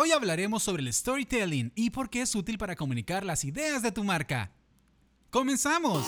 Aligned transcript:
Hoy 0.00 0.12
hablaremos 0.12 0.62
sobre 0.62 0.80
el 0.84 0.92
storytelling 0.92 1.72
y 1.74 1.90
por 1.90 2.08
qué 2.08 2.22
es 2.22 2.32
útil 2.36 2.56
para 2.56 2.76
comunicar 2.76 3.24
las 3.24 3.42
ideas 3.42 3.82
de 3.82 3.90
tu 3.90 4.04
marca. 4.04 4.52
¡Comenzamos! 5.28 6.06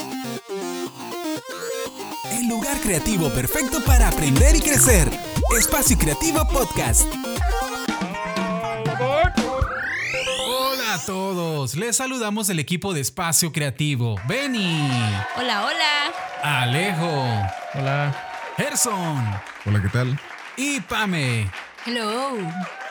El 2.31 2.49
lugar 2.49 2.79
creativo 2.79 3.29
perfecto 3.31 3.83
para 3.85 4.07
aprender 4.07 4.55
y 4.55 4.61
crecer. 4.61 5.11
Espacio 5.59 5.99
Creativo 5.99 6.47
Podcast. 6.47 7.13
Hola 10.47 10.95
a 10.95 11.05
todos, 11.05 11.75
les 11.75 11.97
saludamos 11.97 12.49
el 12.49 12.61
equipo 12.61 12.95
de 12.95 13.01
Espacio 13.01 13.51
Creativo. 13.51 14.21
Benny, 14.29 14.89
Hola, 15.37 15.65
hola. 15.65 16.13
Alejo, 16.45 17.25
Hola. 17.75 18.53
Gerson 18.57 19.19
Hola, 19.67 19.83
¿qué 19.83 19.89
tal? 19.89 20.21
y 20.57 20.79
Pame. 20.79 21.51
Hello. 21.85 22.37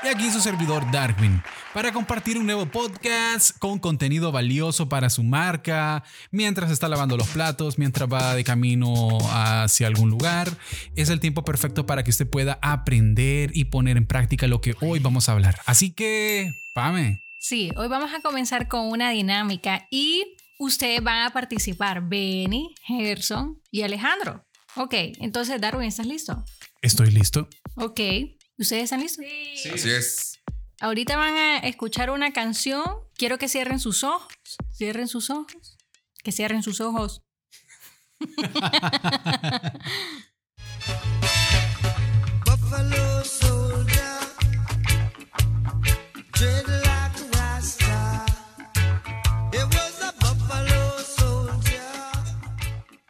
Y 0.02 0.08
aquí 0.08 0.32
su 0.32 0.40
servidor 0.40 0.90
Darwin, 0.92 1.42
para 1.74 1.92
compartir 1.92 2.38
un 2.38 2.46
nuevo 2.46 2.66
podcast 2.66 3.58
con 3.60 3.80
contenido 3.80 4.32
valioso 4.32 4.88
para 4.88 5.10
su 5.10 5.24
marca, 5.24 6.04
mientras 6.32 6.72
está 6.72 6.88
lavando 6.88 7.18
los 7.18 7.28
platos, 7.28 7.78
mientras 7.78 8.08
va 8.12 8.34
de 8.34 8.46
camino 8.46 9.18
hacia 9.32 9.88
algún 9.88 10.10
lugar. 10.10 10.50
Es 10.96 11.10
el 11.10 11.20
tiempo 11.20 11.44
perfecto 11.44 11.86
para 11.86 12.04
que 12.04 12.12
usted 12.12 12.30
pueda 12.30 12.60
aprender 12.62 13.52
y 13.54 13.66
poner 13.66 13.98
en 13.98 14.08
práctica 14.08 14.48
lo 14.48 14.62
que 14.62 14.76
hoy 14.80 15.00
vamos 15.00 15.28
a 15.28 15.34
hablar. 15.34 15.60
Así 15.66 15.92
que, 15.92 16.54
Pame, 16.74 17.24
Sí, 17.38 17.72
hoy 17.78 17.88
vamos 17.88 18.12
a 18.14 18.22
comenzar 18.22 18.68
con 18.68 18.88
una 18.88 19.12
dinámica 19.12 19.88
y 19.90 20.36
ustedes 20.60 21.02
van 21.02 21.26
a 21.26 21.32
participar, 21.32 22.02
Benny, 22.08 22.74
Gerson 22.84 23.62
y 23.72 23.82
Alejandro. 23.84 24.46
Ok, 24.76 24.94
entonces 25.20 25.60
Darwin, 25.60 25.88
¿estás 25.88 26.06
listo? 26.06 26.44
estoy 26.82 27.12
listo. 27.12 27.48
Ok, 27.76 28.00
¿ustedes 28.60 28.84
están 28.84 29.02
listos? 29.02 29.26
Así 29.74 29.90
es. 29.90 30.40
Ahorita 30.82 31.18
van 31.18 31.36
a 31.36 31.58
escuchar 31.60 32.10
una 32.10 32.32
canción. 32.32 32.84
Quiero 33.16 33.38
que 33.38 33.50
cierren 33.50 33.80
sus 33.80 34.04
ojos. 34.04 34.34
Cierren 34.74 35.08
sus 35.08 35.30
ojos. 35.30 35.78
Que 36.24 36.32
cierren 36.32 36.64
sus 36.64 36.82
ojos. 36.82 37.22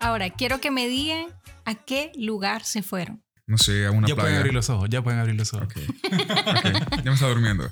Ahora, 0.01 0.29
quiero 0.31 0.59
que 0.59 0.71
me 0.71 0.87
digan 0.87 1.27
a 1.65 1.75
qué 1.75 2.11
lugar 2.15 2.63
se 2.63 2.81
fueron. 2.81 3.23
No 3.49 3.57
sé, 3.57 3.85
a 3.87 3.91
una 3.91 4.07
ya 4.07 4.13
pueden 4.13 4.27
playa. 4.29 4.37
abrir 4.39 4.53
los 4.53 4.69
ojos, 4.69 4.87
ya 4.89 5.01
pueden 5.01 5.19
abrir 5.19 5.35
los 5.35 5.51
ojos. 5.53 5.67
Ok. 5.67 5.77
Ok, 5.77 6.97
Ya 6.97 7.03
me 7.05 7.13
está 7.13 7.27
durmiendo. 7.27 7.69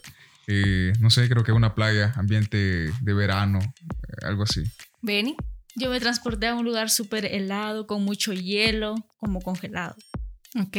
Eh, 0.48 0.92
no 1.00 1.10
sé, 1.12 1.30
creo 1.30 1.44
que 1.44 1.52
una 1.52 1.76
playa, 1.76 2.14
ambiente 2.16 2.92
de 3.00 3.14
verano, 3.14 3.60
eh, 3.60 4.26
algo 4.26 4.44
así. 4.44 4.64
Benny. 5.02 5.36
Yo 5.76 5.92
me 5.92 6.00
transporté 6.00 6.48
a 6.48 6.56
un 6.56 6.66
lugar 6.66 6.90
súper 6.90 7.26
helado, 7.26 7.86
con 7.86 8.04
mucho 8.04 8.34
hielo, 8.34 8.96
como 9.18 9.40
congelado. 9.42 9.96
Ok. 10.60 10.78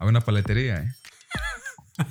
A 0.00 0.06
una 0.06 0.20
paletería, 0.20 0.78
¿eh? 0.78 0.92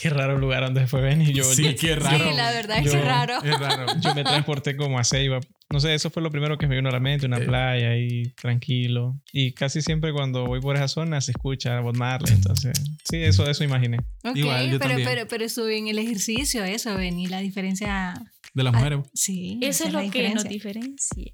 Qué 0.00 0.10
raro 0.10 0.38
lugar 0.38 0.62
donde 0.62 0.86
fue 0.86 1.00
Benny. 1.00 1.32
Yo, 1.32 1.42
Sí, 1.42 1.64
yo, 1.64 1.74
qué 1.74 1.96
raro. 1.96 2.30
Sí, 2.30 2.36
la 2.36 2.52
verdad 2.52 2.78
es 2.78 2.88
que 2.92 3.00
raro. 3.02 3.42
Es 3.42 3.58
raro. 3.58 3.86
yo 4.00 4.14
me 4.14 4.22
transporté 4.22 4.76
como 4.76 4.96
a 4.96 5.02
Ceiba. 5.02 5.40
No 5.70 5.80
sé, 5.80 5.92
eso 5.92 6.08
fue 6.08 6.22
lo 6.22 6.30
primero 6.30 6.56
que 6.56 6.68
me 6.68 6.76
vino 6.76 6.88
a 6.88 6.92
la 6.92 7.00
mente, 7.00 7.26
una 7.26 7.38
Eh. 7.38 7.44
playa 7.44 7.90
ahí, 7.90 8.32
tranquilo. 8.40 9.20
Y 9.32 9.52
casi 9.54 9.82
siempre 9.82 10.12
cuando 10.12 10.46
voy 10.46 10.60
por 10.60 10.76
esa 10.76 10.86
zona 10.86 11.20
se 11.20 11.32
escucha 11.32 11.80
Bob 11.80 11.96
Marley. 11.96 12.32
Entonces, 12.32 12.80
sí, 13.10 13.16
eso, 13.16 13.50
eso 13.50 13.64
imaginé. 13.64 13.98
Ok, 14.22 14.36
Igual, 14.36 14.70
yo 14.70 14.78
pero, 14.78 14.90
también. 14.90 15.08
pero, 15.08 15.26
pero 15.28 15.44
estuve 15.44 15.76
en 15.76 15.88
el 15.88 15.98
ejercicio, 15.98 16.62
eso, 16.64 16.94
Benny, 16.94 17.26
la 17.26 17.40
diferencia. 17.40 18.14
De 18.58 18.64
las 18.64 18.74
mujeres. 18.74 19.06
Sí. 19.14 19.56
Eso 19.62 19.84
es 19.84 19.92
lo 19.92 20.00
que 20.10 20.34
nos 20.34 20.42
diferencia. 20.42 21.32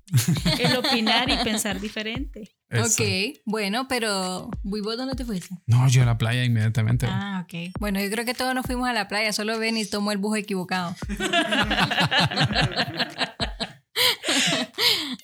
El 0.58 0.77
opinar 0.77 1.30
y 1.30 1.39
pensar 1.39 1.80
diferente. 1.80 2.55
Eso. 2.68 3.02
Ok, 3.02 3.39
bueno, 3.46 3.89
pero 3.89 4.51
¿y 4.62 4.80
vos 4.83 4.98
dónde 4.98 5.14
te 5.14 5.24
fuiste? 5.24 5.57
No, 5.67 5.89
yo 5.89 6.02
a 6.02 6.05
la 6.05 6.18
playa 6.18 6.45
inmediatamente. 6.45 7.07
Ah, 7.08 7.42
ok. 7.42 7.73
Bueno, 7.80 7.98
yo 7.98 8.11
creo 8.11 8.27
que 8.27 8.35
todos 8.35 8.55
nos 8.55 8.67
fuimos 8.67 8.86
a 8.90 8.92
la 8.92 9.08
playa, 9.08 9.33
solo 9.33 9.58
Benny 9.58 9.86
tomó 9.86 10.12
el 10.12 10.18
bus 10.18 10.36
equivocado. 10.36 10.95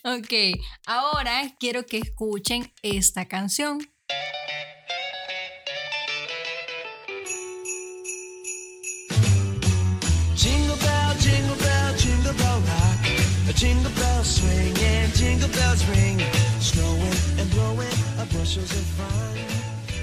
ok, 0.05 0.33
ahora 0.87 1.55
quiero 1.59 1.85
que 1.85 1.99
escuchen 1.99 2.73
esta 2.83 3.27
canción. 3.27 3.79
Jingle 13.61 13.93
bell 13.93 14.25
swing 14.25 14.75
and 14.83 15.13
jingle 15.15 15.49
bells 15.51 15.85
ring. 15.91 16.19
Snowing 16.61 17.21
and 17.39 17.51
blowing 17.51 17.93
up 18.19 18.27
bushels 18.33 18.73
of 18.73 18.87
fun. 18.97 19.37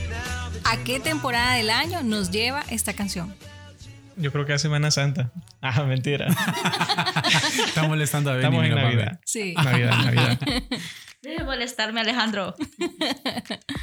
Now 0.09 0.51
the 0.53 0.59
¿A 0.63 0.83
qué 0.83 0.99
temporada 0.99 1.55
del 1.55 1.71
año 1.71 2.03
nos 2.03 2.29
lleva 2.29 2.63
esta 2.69 2.93
canción? 2.93 3.33
Yo 4.15 4.31
creo 4.31 4.45
que 4.45 4.53
a 4.53 4.59
Semana 4.59 4.91
Santa. 4.91 5.31
Ah, 5.61 5.83
mentira. 5.83 6.27
Está 7.65 7.87
molestando 7.87 8.29
a 8.29 8.35
Benny. 8.35 8.45
Estamos 8.45 8.65
en 8.65 8.75
Pame. 8.75 8.83
Navidad. 8.83 9.19
Sí. 9.25 9.55
Navidad, 9.55 9.97
Navidad. 10.05 10.39
Deje 11.21 11.37
de 11.39 11.43
molestarme, 11.43 12.01
Alejandro. 12.01 12.53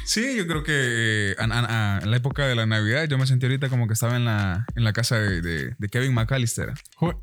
Sí, 0.05 0.35
yo 0.37 0.45
creo 0.45 0.61
que 0.63 1.31
eh, 1.31 1.35
en 1.39 1.49
la 1.49 2.15
época 2.17 2.45
de 2.45 2.53
la 2.55 2.67
Navidad 2.67 3.05
yo 3.09 3.17
me 3.17 3.25
sentí 3.25 3.47
ahorita 3.47 3.69
como 3.69 3.87
que 3.87 3.93
estaba 3.93 4.15
en 4.17 4.25
la, 4.25 4.65
en 4.75 4.83
la 4.83 4.93
casa 4.93 5.17
de, 5.19 5.41
de- 5.41 5.73
de 5.75 5.89
Kevin 5.89 6.13
McAllister. 6.13 6.73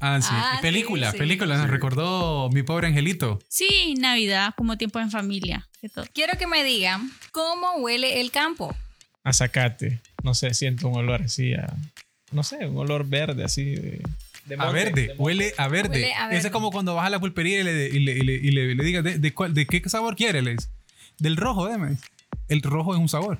Ah, 0.00 0.20
sí. 0.20 0.28
Ah, 0.32 0.58
película, 0.60 1.06
sí, 1.06 1.12
sí. 1.12 1.18
película. 1.18 1.56
Nos 1.58 1.70
recordó 1.70 2.50
mi 2.50 2.64
pobre 2.64 2.88
angelito. 2.88 3.38
Sí, 3.48 3.94
Navidad, 3.98 4.52
como 4.56 4.76
tiempo 4.76 4.98
en 4.98 5.12
familia. 5.12 5.68
de 5.80 5.88
todo. 5.90 6.04
Quiero 6.12 6.36
que 6.36 6.48
me 6.48 6.64
digan 6.64 7.08
cómo 7.30 7.76
huele 7.76 8.20
el 8.20 8.32
campo. 8.32 8.74
A 9.22 9.32
zacate. 9.32 10.00
No 10.24 10.34
sé, 10.34 10.52
siento 10.52 10.88
un 10.88 10.96
olor 10.98 11.22
así 11.22 11.54
a... 11.54 11.72
No 12.32 12.42
sé, 12.42 12.66
un 12.66 12.78
olor 12.78 13.06
verde 13.08 13.44
así 13.44 13.76
de... 13.76 14.02
de 14.46 14.54
A 14.54 14.58
monte, 14.58 14.72
verde, 14.84 15.06
de 15.08 15.14
huele 15.18 15.54
a 15.58 15.68
verde. 15.68 15.90
Huele 15.94 16.12
a 16.14 16.24
Ese 16.26 16.34
verde. 16.34 16.48
es 16.48 16.52
como 16.52 16.70
cuando 16.70 16.94
vas 16.94 17.06
a 17.06 17.10
la 17.10 17.20
pulpería 17.20 17.60
y 17.60 17.64
le, 17.64 17.88
y 17.88 17.98
le, 18.00 18.12
y 18.12 18.20
le, 18.22 18.32
y 18.34 18.50
le- 18.50 18.74
le 18.74 18.84
digas 18.84 19.04
de, 19.04 19.18
de, 19.18 19.34
cuál- 19.34 19.54
de 19.54 19.66
qué 19.66 19.82
sabor 19.88 20.16
quiere. 20.16 20.42
le. 20.42 20.56
Del 21.18 21.36
rojo, 21.36 21.66
deme. 21.68 21.96
El 22.48 22.62
rojo 22.62 22.94
es 22.94 23.00
un 23.00 23.08
sabor. 23.08 23.38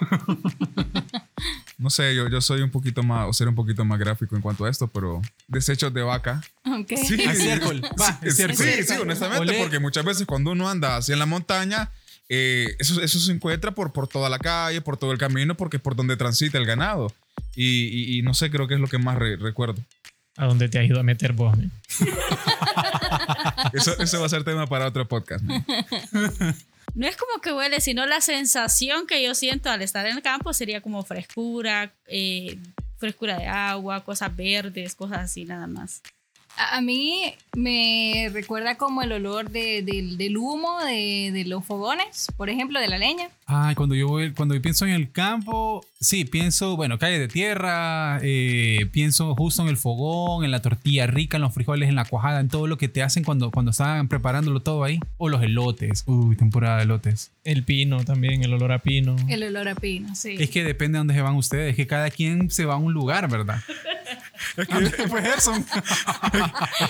No 1.78 1.88
sé, 1.88 2.14
yo, 2.14 2.28
yo 2.28 2.42
soy 2.42 2.60
un 2.60 2.70
poquito 2.70 3.02
más, 3.02 3.26
o 3.26 3.32
ser 3.32 3.48
un 3.48 3.54
poquito 3.54 3.86
más 3.86 3.98
gráfico 3.98 4.36
en 4.36 4.42
cuanto 4.42 4.66
a 4.66 4.70
esto, 4.70 4.86
pero 4.88 5.22
desechos 5.48 5.94
de 5.94 6.02
vaca. 6.02 6.42
Ok. 6.66 6.88
Sí, 6.90 7.16
sí, 7.16 7.16
sí, 8.54 8.82
sí, 8.84 8.92
honestamente, 9.00 9.40
Olé. 9.40 9.58
porque 9.58 9.78
muchas 9.78 10.04
veces 10.04 10.26
cuando 10.26 10.50
uno 10.52 10.68
anda 10.68 10.98
así 10.98 11.12
en 11.14 11.18
la 11.18 11.24
montaña, 11.24 11.90
eh, 12.28 12.76
eso, 12.78 13.00
eso 13.00 13.18
se 13.18 13.32
encuentra 13.32 13.70
por, 13.70 13.92
por 13.92 14.08
toda 14.08 14.28
la 14.28 14.38
calle, 14.38 14.82
por 14.82 14.98
todo 14.98 15.12
el 15.12 15.18
camino, 15.18 15.56
porque 15.56 15.78
es 15.78 15.82
por 15.82 15.96
donde 15.96 16.18
transita 16.18 16.58
el 16.58 16.66
ganado. 16.66 17.14
Y, 17.56 17.64
y- 17.86 18.18
y 18.18 18.22
no 18.22 18.34
sé, 18.34 18.50
creo 18.50 18.68
que 18.68 18.74
es 18.74 18.80
lo 18.80 18.86
que 18.88 18.98
más 18.98 19.16
re- 19.16 19.36
recuerdo. 19.36 19.82
¿A 20.36 20.46
dónde 20.46 20.68
te 20.68 20.78
has 20.78 20.86
ido 20.86 21.00
a 21.00 21.02
meter 21.02 21.32
vos? 21.32 21.56
Eso, 23.72 23.96
eso 24.00 24.20
va 24.20 24.26
a 24.26 24.28
ser 24.28 24.42
tema 24.42 24.66
para 24.66 24.86
otro 24.86 25.06
podcast. 25.06 25.44
¿no? 25.44 25.64
No 26.94 27.06
es 27.06 27.16
como 27.16 27.40
que 27.40 27.52
huele, 27.52 27.80
sino 27.80 28.04
la 28.06 28.20
sensación 28.20 29.06
que 29.06 29.22
yo 29.22 29.34
siento 29.36 29.70
al 29.70 29.80
estar 29.80 30.06
en 30.06 30.16
el 30.16 30.22
campo 30.22 30.52
sería 30.52 30.80
como 30.80 31.04
frescura, 31.04 31.94
eh, 32.06 32.58
frescura 32.98 33.38
de 33.38 33.46
agua, 33.46 34.02
cosas 34.04 34.34
verdes, 34.34 34.96
cosas 34.96 35.18
así 35.18 35.44
nada 35.44 35.68
más. 35.68 36.02
A, 36.56 36.76
a 36.76 36.80
mí 36.80 37.32
me 37.56 38.28
recuerda 38.32 38.76
como 38.76 39.02
el 39.02 39.12
olor 39.12 39.50
de- 39.50 39.82
del- 39.82 40.16
del 40.16 40.36
humo 40.36 40.78
de, 40.84 41.30
de 41.32 41.44
los 41.44 41.64
fogones, 41.64 42.28
por 42.36 42.50
ejemplo, 42.50 42.78
de 42.80 42.88
la 42.88 42.98
leña. 42.98 43.28
Ay, 43.46 43.74
cuando 43.74 43.94
yo 43.94 44.06
voy, 44.08 44.32
cuando 44.32 44.54
yo 44.54 44.62
pienso 44.62 44.84
en 44.86 44.92
el 44.92 45.10
campo, 45.10 45.84
sí, 46.00 46.24
pienso, 46.24 46.76
bueno, 46.76 46.98
calle 46.98 47.18
de 47.18 47.26
tierra, 47.28 48.20
eh, 48.22 48.86
pienso 48.92 49.34
justo 49.34 49.62
en 49.62 49.68
el 49.68 49.76
fogón, 49.76 50.44
en 50.44 50.50
la 50.52 50.62
tortilla 50.62 51.06
rica, 51.08 51.36
en 51.38 51.42
los 51.42 51.52
frijoles, 51.54 51.88
en 51.88 51.96
la 51.96 52.04
cuajada, 52.04 52.40
en 52.40 52.48
todo 52.48 52.66
lo 52.68 52.78
que 52.78 52.88
te 52.88 53.02
hacen 53.02 53.24
cuando, 53.24 53.50
cuando 53.50 53.72
están 53.72 54.06
preparándolo 54.08 54.60
todo 54.60 54.84
ahí. 54.84 55.00
O 55.18 55.28
los 55.28 55.42
elotes, 55.42 56.04
uy, 56.06 56.36
temporada 56.36 56.76
de 56.76 56.84
elotes. 56.84 57.32
El 57.42 57.64
pino 57.64 58.04
también, 58.04 58.44
el 58.44 58.52
olor 58.54 58.70
a 58.72 58.78
pino. 58.78 59.16
El 59.28 59.42
olor 59.42 59.68
a 59.68 59.74
pino, 59.74 60.14
sí. 60.14 60.36
Es 60.38 60.50
que 60.50 60.62
depende 60.62 60.96
de 60.96 60.98
dónde 60.98 61.14
se 61.14 61.22
van 61.22 61.34
ustedes, 61.34 61.74
que 61.74 61.86
cada 61.88 62.10
quien 62.10 62.50
se 62.50 62.64
va 62.66 62.74
a 62.74 62.78
un 62.78 62.92
lugar, 62.92 63.28
¿verdad? 63.28 63.60
Pues 64.54 65.24
Gerson. 65.24 65.64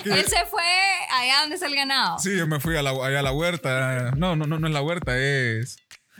Él 0.05 0.25
se 0.25 0.45
fue 0.49 0.63
allá 1.11 1.41
donde 1.41 1.55
está 1.55 1.67
el 1.67 1.75
ganado, 1.75 2.19
Sí, 2.19 2.35
yo 2.37 2.47
me 2.47 2.59
fui 2.59 2.77
a 2.77 2.81
la, 2.81 2.91
allá 2.91 3.19
a 3.19 3.23
la 3.23 3.31
huerta. 3.31 4.11
No, 4.15 4.35
no, 4.35 4.45
no, 4.47 4.59
no 4.59 4.67
es 4.67 4.73
la 4.73 4.81
huerta, 4.81 5.17
es. 5.17 5.77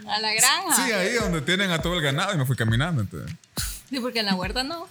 a 0.07 0.19
la 0.19 0.33
granja. 0.33 0.75
Sí, 0.75 0.91
ahí 0.91 1.13
donde 1.15 1.41
tienen 1.41 1.71
a 1.71 1.81
todo 1.81 1.95
el 1.95 2.01
ganado 2.01 2.33
y 2.33 2.37
me 2.37 2.45
fui 2.45 2.55
caminando. 2.55 3.01
Entonces. 3.01 3.35
Sí, 3.89 3.99
porque 3.99 4.19
en 4.19 4.25
la 4.25 4.35
huerta 4.35 4.63
no. 4.63 4.87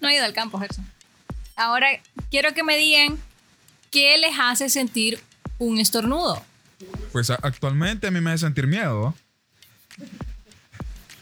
no 0.00 0.08
he 0.08 0.14
ido 0.14 0.24
al 0.24 0.32
campo, 0.32 0.58
Gerson. 0.58 0.86
Ahora, 1.56 1.88
quiero 2.30 2.52
que 2.54 2.62
me 2.62 2.76
digan 2.76 3.18
qué 3.90 4.18
les 4.18 4.38
hace 4.38 4.68
sentir 4.68 5.22
un 5.58 5.78
estornudo. 5.78 6.42
Pues 7.12 7.30
actualmente 7.30 8.06
a 8.08 8.10
mí 8.10 8.20
me 8.20 8.32
hace 8.32 8.46
sentir 8.46 8.66
miedo. 8.66 9.14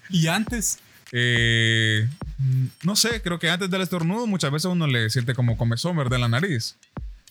Y 0.09 0.27
antes, 0.29 0.79
Eh, 1.13 2.09
no 2.83 2.97
sé, 2.97 3.21
creo 3.23 3.39
que 3.39 3.51
antes 3.51 3.71
del 3.71 3.83
estornudo 3.83 4.27
muchas 4.27 4.51
veces 4.51 4.67
uno 4.71 4.87
le 4.87 5.11
siente 5.11 5.35
como 5.35 5.57
comezón, 5.57 5.97
¿verdad? 5.97 6.15
En 6.17 6.21
la 6.23 6.29
nariz. 6.29 6.77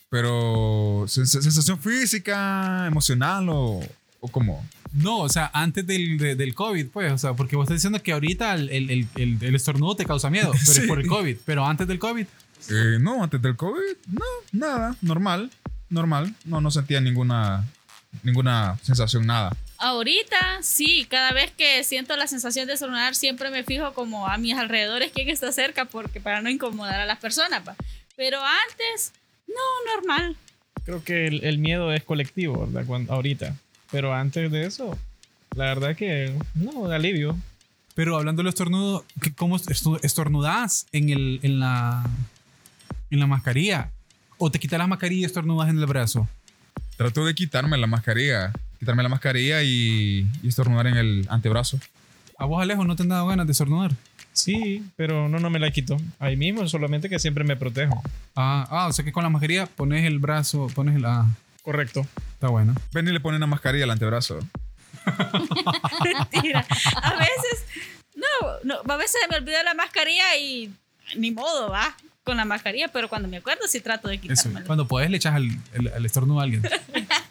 Pero 0.10 1.04
sens- 1.08 1.42
sensación 1.42 1.80
física, 1.80 2.86
emocional 2.88 3.48
o, 3.50 3.80
o 4.20 4.28
como... 4.30 4.68
No, 4.92 5.20
o 5.20 5.30
sea, 5.30 5.52
antes 5.54 5.86
del, 5.86 6.18
de- 6.18 6.36
del 6.36 6.56
COVID, 6.56 6.88
pues, 6.88 7.12
o 7.14 7.18
sea, 7.20 7.34
porque 7.36 7.56
vos 7.56 7.66
estás 7.66 7.76
diciendo 7.78 8.02
que 8.02 8.12
ahorita 8.12 8.56
el, 8.56 8.70
el, 8.70 8.90
el, 8.90 9.08
el- 9.16 9.38
el 9.44 9.56
estornudo 9.56 9.96
te 9.96 10.06
causa 10.06 10.32
miedo, 10.32 10.52
pero 10.54 10.66
Sí. 10.66 10.82
es 10.82 10.88
por 10.88 11.00
el 11.00 11.08
COVID. 11.08 11.38
Pero 11.46 11.66
antes 11.66 11.88
del 11.88 12.00
COVID, 12.00 12.26
Eh, 12.72 12.98
no, 13.00 13.24
antes 13.24 13.40
del 13.42 13.56
COVID, 13.56 13.98
no, 14.12 14.26
nada, 14.52 14.96
normal, 15.02 15.52
normal. 15.90 16.34
No, 16.44 16.60
no 16.60 16.72
sentía 16.72 17.00
ninguna, 17.02 17.66
ninguna 18.24 18.78
sensación, 18.82 19.26
nada. 19.28 19.56
Ahorita 19.80 20.60
sí, 20.62 21.06
cada 21.10 21.32
vez 21.32 21.52
que 21.52 21.84
siento 21.86 22.16
la 22.18 22.28
sensación 22.28 22.68
de 22.68 22.74
estornudar 22.74 23.16
siempre 23.16 23.50
me 23.50 23.64
fijo 23.64 23.94
como 23.94 24.28
a 24.28 24.38
mis 24.38 24.56
alrededores 24.56 25.12
quién 25.14 25.30
está 25.30 25.52
cerca 25.54 25.86
porque 25.86 26.20
para 26.20 26.42
no 26.42 26.50
incomodar 26.50 27.00
a 27.00 27.06
las 27.06 27.18
personas. 27.20 27.62
pa. 27.64 27.76
Pero 28.18 28.40
antes, 28.44 29.14
no, 29.48 29.96
normal. 29.96 30.36
Creo 30.84 31.04
que 31.04 31.28
el, 31.28 31.44
el 31.46 31.60
miedo 31.60 31.94
es 31.94 32.04
colectivo, 32.04 32.66
¿verdad? 32.68 32.86
Cuando, 32.86 33.14
ahorita. 33.14 33.56
Pero 33.92 34.14
antes 34.14 34.52
de 34.52 34.66
eso, 34.66 34.98
la 35.56 35.66
verdad 35.66 35.96
que 35.96 36.34
no, 36.56 36.88
de 36.90 36.96
alivio. 36.96 37.38
pero 37.96 38.18
hablando 38.18 38.42
del 38.44 38.50
estornudo, 38.50 39.06
¿qué- 39.22 39.34
¿cómo 39.34 39.56
estornudás 40.04 40.88
en, 40.92 41.10
el, 41.10 41.40
en, 41.44 41.60
la, 41.62 42.06
en 43.12 43.20
la 43.20 43.28
mascarilla? 43.28 43.92
¿O 44.38 44.52
te 44.52 44.60
quitas 44.60 44.78
la 44.78 44.88
mascarilla 44.88 45.22
y 45.22 45.26
estornudas 45.26 45.70
en 45.70 45.80
el 45.80 45.86
brazo? 45.86 46.28
Trato 46.98 47.26
de 47.26 47.34
quitarme 47.34 47.78
la 47.78 47.88
mascarilla, 47.88 48.52
quitarme 48.80 49.04
la 49.04 49.10
mascarilla 49.10 49.62
y, 49.64 50.26
y 50.42 50.48
estornudar 50.48 50.88
en 50.88 50.98
el 50.98 51.28
antebrazo. 51.30 51.80
¿A 52.38 52.46
vos, 52.46 52.62
Alejo, 52.62 52.86
no 52.86 52.96
te 52.96 53.04
han 53.04 53.10
dado 53.10 53.28
ganas 53.28 53.46
de 53.46 53.52
estornudar? 53.52 53.92
Sí, 54.32 54.84
pero 54.96 55.28
no, 55.28 55.40
no 55.40 55.50
me 55.50 55.60
la 55.60 55.70
quito. 55.72 55.98
Ahí 56.20 56.38
mismo, 56.38 56.66
solamente 56.68 57.10
que 57.10 57.20
siempre 57.20 57.44
me 57.44 57.58
protejo. 57.58 58.02
Ah, 58.36 58.66
ah, 58.70 58.88
o 58.88 58.94
sea 58.94 59.04
que 59.04 59.12
con 59.12 59.24
la 59.24 59.30
mascarilla 59.30 59.66
pones 59.66 60.06
el 60.06 60.20
brazo, 60.20 60.68
pones 60.74 60.96
el... 60.96 61.06
Ah, 61.06 61.26
Correcto. 61.64 62.06
está 62.34 62.48
bueno. 62.48 62.74
Ven 62.94 63.08
y 63.08 63.12
le 63.12 63.20
ponen 63.20 63.38
una 63.38 63.48
mascarilla 63.48 63.84
al 63.84 63.92
antebrazo. 63.92 64.40
Mentira. 66.04 66.66
A 67.04 67.16
veces, 67.16 67.66
no, 68.16 68.26
no, 68.86 68.94
a 68.94 68.98
veces 68.98 69.20
me 69.30 69.38
olvido 69.38 69.62
la 69.64 69.74
mascarilla 69.74 70.38
y 70.38 70.72
ni 71.18 71.32
modo, 71.32 71.70
va 71.70 71.96
con 72.24 72.38
la 72.38 72.46
mascarilla, 72.46 72.88
pero 72.90 73.10
cuando 73.10 73.28
me 73.28 73.38
acuerdo 73.38 73.68
sí 73.68 73.82
trato 73.82 74.08
de 74.08 74.16
Eso. 74.16 74.22
quitármela. 74.28 74.66
Cuando 74.66 74.88
puedes 74.88 75.10
le 75.10 75.18
echas 75.18 75.36
el, 75.36 75.58
el, 75.74 75.88
el 75.88 76.06
estornudo 76.06 76.40
a 76.40 76.44
alguien. 76.44 76.62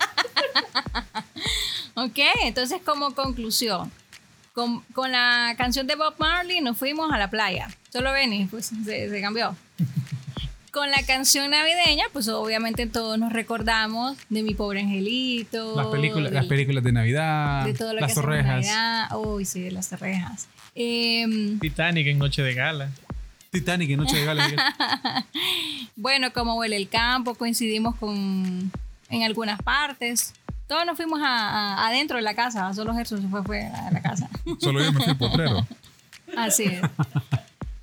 Ok, 2.05 2.19
entonces 2.45 2.81
como 2.85 3.15
conclusión, 3.15 3.91
con, 4.53 4.81
con 4.95 5.13
la 5.13 5.55
canción 5.57 5.87
de 5.87 5.95
Bob 5.97 6.15
Marley 6.19 6.61
nos 6.61 6.77
fuimos 6.77 7.11
a 7.13 7.19
la 7.19 7.29
playa. 7.31 7.69
Solo 7.93 8.13
Benny, 8.13 8.47
pues 8.47 8.67
se, 8.85 9.09
se 9.11 9.21
cambió. 9.21 9.57
Con 10.71 10.91
la 10.91 11.03
canción 11.03 11.51
navideña, 11.51 12.05
pues 12.13 12.29
obviamente 12.29 12.87
todos 12.87 13.19
nos 13.19 13.33
recordamos 13.33 14.19
de 14.29 14.43
mi 14.43 14.55
pobre 14.55 14.81
angelito. 14.81 15.75
Las 15.75 15.87
películas, 15.87 16.25
del- 16.25 16.35
las 16.35 16.45
películas 16.47 16.85
de 16.85 16.93
Navidad, 16.93 17.65
de 17.65 17.73
todo 17.73 17.95
lo 17.95 18.01
las 18.01 18.11
que 18.11 18.15
torrejas. 18.15 18.67
Navidad. 18.67 19.09
Uy, 19.17 19.45
sí, 19.47 19.63
de 19.63 19.71
las 19.73 19.89
torrejas. 19.89 20.47
Em, 20.75 21.59
Titanic 21.59 22.07
en 22.09 22.19
Noche 22.19 22.43
de 22.43 22.53
Gala. 22.55 22.91
Titanic, 23.51 23.91
en 23.91 23.97
Noche 23.97 24.19
de 24.19 24.25
Gala. 24.27 24.47
bueno, 25.97 26.33
como 26.35 26.55
huele 26.57 26.77
el 26.77 26.89
campo, 26.89 27.35
coincidimos 27.35 27.97
con 27.97 28.71
en 29.09 29.23
algunas 29.23 29.61
partes. 29.63 30.35
Todos 30.69 30.85
nos 30.87 30.97
fuimos 30.97 31.21
a, 31.23 31.27
a- 31.27 31.89
adentro 31.89 32.17
de 32.19 32.23
la 32.23 32.35
casa, 32.35 32.73
solo 32.75 32.95
Jesús 32.95 33.21
se 33.23 33.29
fue 33.29 33.43
fuera 33.43 33.87
de 33.87 33.91
la 33.93 34.03
casa. 34.03 34.29
Solo 34.61 34.81
yo 34.83 34.93
me 34.93 35.03
fui 35.03 35.15
potrero. 35.15 35.67
Así 36.37 36.65
es. 36.65 36.83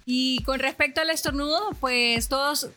Y 0.06 0.44
con 0.44 0.60
respecto 0.60 1.02
al 1.02 1.10
estornudo, 1.10 1.72
pues 1.80 2.30
todos, 2.30 2.68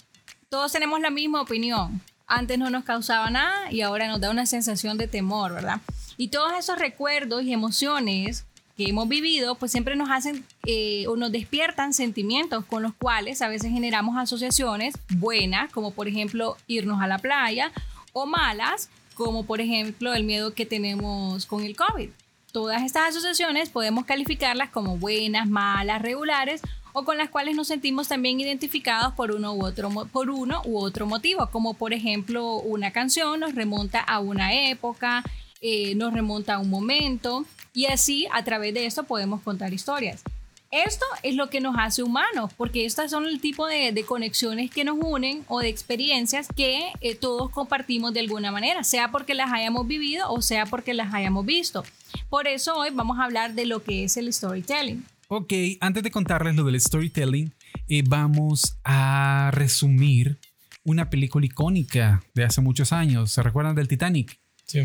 todos 0.48 0.72
tenemos 0.72 1.00
la 1.00 1.10
misma 1.10 1.42
opinión. 1.42 2.00
Antes 2.26 2.58
no 2.58 2.70
nos 2.70 2.84
causaba 2.84 3.28
nada 3.30 3.70
y 3.70 3.82
ahora 3.82 4.08
nos 4.08 4.20
da 4.20 4.30
una 4.30 4.46
sensación 4.46 4.96
de 4.98 5.08
temor, 5.08 5.52
¿verdad? 5.52 5.80
Y 6.16 6.28
todos 6.28 6.52
esos 6.58 6.78
recuerdos 6.78 7.42
y 7.44 7.52
emociones 7.52 8.44
que 8.76 8.88
hemos 8.88 9.08
vivido, 9.08 9.56
pues 9.56 9.72
siempre 9.72 9.94
nos 9.96 10.08
hacen 10.10 10.44
eh, 10.64 11.06
o 11.08 11.16
nos 11.16 11.32
despiertan 11.32 11.92
sentimientos 11.92 12.64
con 12.64 12.82
los 12.82 12.94
cuales 12.94 13.42
a 13.42 13.48
veces 13.48 13.72
generamos 13.72 14.16
asociaciones 14.16 14.94
buenas, 15.10 15.70
como 15.72 15.90
por 15.90 16.06
ejemplo 16.08 16.56
irnos 16.66 17.00
a 17.02 17.06
la 17.08 17.18
playa, 17.18 17.72
o 18.12 18.24
malas, 18.26 18.88
como 19.18 19.44
por 19.44 19.60
ejemplo 19.60 20.14
el 20.14 20.22
miedo 20.22 20.54
que 20.54 20.64
tenemos 20.64 21.44
con 21.44 21.64
el 21.64 21.74
COVID. 21.74 22.08
Todas 22.52 22.82
estas 22.82 23.10
asociaciones 23.10 23.68
podemos 23.68 24.04
calificarlas 24.04 24.70
como 24.70 24.96
buenas, 24.96 25.48
malas, 25.48 26.00
regulares 26.00 26.62
o 26.92 27.04
con 27.04 27.18
las 27.18 27.28
cuales 27.28 27.56
nos 27.56 27.66
sentimos 27.66 28.06
también 28.06 28.40
identificados 28.40 29.12
por 29.14 29.32
uno 29.32 29.54
u 29.54 29.64
otro, 29.64 29.90
por 30.12 30.30
uno 30.30 30.62
u 30.64 30.78
otro 30.78 31.06
motivo, 31.06 31.48
como 31.50 31.74
por 31.74 31.92
ejemplo 31.92 32.60
una 32.60 32.92
canción 32.92 33.40
nos 33.40 33.56
remonta 33.56 34.00
a 34.00 34.20
una 34.20 34.54
época, 34.70 35.24
eh, 35.60 35.96
nos 35.96 36.12
remonta 36.14 36.54
a 36.54 36.58
un 36.60 36.70
momento 36.70 37.44
y 37.74 37.86
así 37.86 38.28
a 38.32 38.44
través 38.44 38.72
de 38.72 38.86
esto 38.86 39.02
podemos 39.02 39.42
contar 39.42 39.72
historias. 39.72 40.22
Esto 40.70 41.06
es 41.22 41.34
lo 41.34 41.48
que 41.48 41.60
nos 41.60 41.76
hace 41.78 42.02
humanos, 42.02 42.52
porque 42.54 42.84
estas 42.84 43.10
son 43.10 43.24
el 43.24 43.40
tipo 43.40 43.66
de, 43.66 44.04
conexiones 44.06 44.70
que 44.70 44.84
nos 44.84 44.98
unen 45.00 45.42
o 45.48 45.60
de 45.60 45.68
experiencias 45.68 46.46
que 46.54 46.92
eh, 47.00 47.14
todos 47.14 47.50
compartimos 47.50 48.12
de 48.12 48.20
alguna 48.20 48.52
manera, 48.52 48.84
sea 48.84 49.10
porque 49.10 49.34
las 49.34 49.50
hayamos 49.50 49.86
vivido 49.88 50.30
o 50.30 50.42
sea 50.42 50.66
porque 50.66 50.92
las 50.92 51.14
hayamos 51.14 51.46
visto. 51.46 51.84
Por 52.28 52.46
eso 52.46 52.76
hoy 52.76 52.90
vamos 52.92 53.18
a 53.18 53.24
hablar 53.24 53.54
de 53.54 53.64
lo 53.64 53.82
que 53.82 54.04
es 54.04 54.18
el 54.18 54.30
storytelling. 54.30 55.04
Ok, 55.28 55.52
antes 55.80 56.02
de 56.02 56.10
contarles 56.10 56.54
lo 56.54 56.64
del 56.64 56.80
storytelling, 56.80 57.54
eh, 57.88 58.02
vamos 58.06 58.78
a 58.84 59.50
resumir 59.54 60.38
una 60.84 61.08
película 61.08 61.46
icónica 61.46 62.22
de 62.34 62.44
hace 62.44 62.60
muchos 62.60 62.92
años. 62.92 63.32
¿Se 63.32 63.42
recuerdan 63.42 63.74
del 63.74 63.88
Titanic? 63.88 64.38
Sí. 64.68 64.80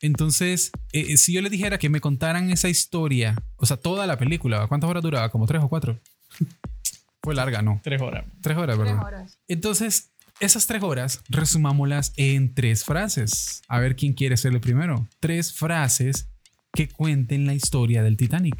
Entonces, 0.00 0.72
eh, 0.92 1.16
si 1.16 1.32
yo 1.32 1.40
les 1.40 1.52
dijera 1.52 1.78
que 1.78 1.88
me 1.88 2.00
contaran 2.00 2.50
esa 2.50 2.68
historia, 2.68 3.36
o 3.56 3.64
sea, 3.64 3.76
toda 3.76 4.06
la 4.06 4.18
película, 4.18 4.66
¿cuántas 4.66 4.90
horas 4.90 5.02
duraba? 5.02 5.30
¿Como 5.30 5.46
tres 5.46 5.62
o 5.62 5.68
cuatro? 5.68 5.98
Fue 7.22 7.34
larga, 7.34 7.62
¿no? 7.62 7.80
Tres 7.82 8.02
horas. 8.02 8.24
Tres 8.42 8.56
horas, 8.56 8.76
¿verdad? 8.76 9.26
Entonces, 9.48 10.10
esas 10.40 10.66
tres 10.66 10.82
horas, 10.82 11.22
resumámoslas 11.28 12.12
en 12.16 12.54
tres 12.54 12.84
frases. 12.84 13.62
A 13.68 13.78
ver 13.78 13.96
quién 13.96 14.12
quiere 14.12 14.36
ser 14.36 14.52
el 14.52 14.60
primero. 14.60 15.08
Tres 15.20 15.52
frases 15.52 16.28
que 16.72 16.88
cuenten 16.88 17.46
la 17.46 17.54
historia 17.54 18.02
del 18.02 18.16
Titanic. 18.16 18.56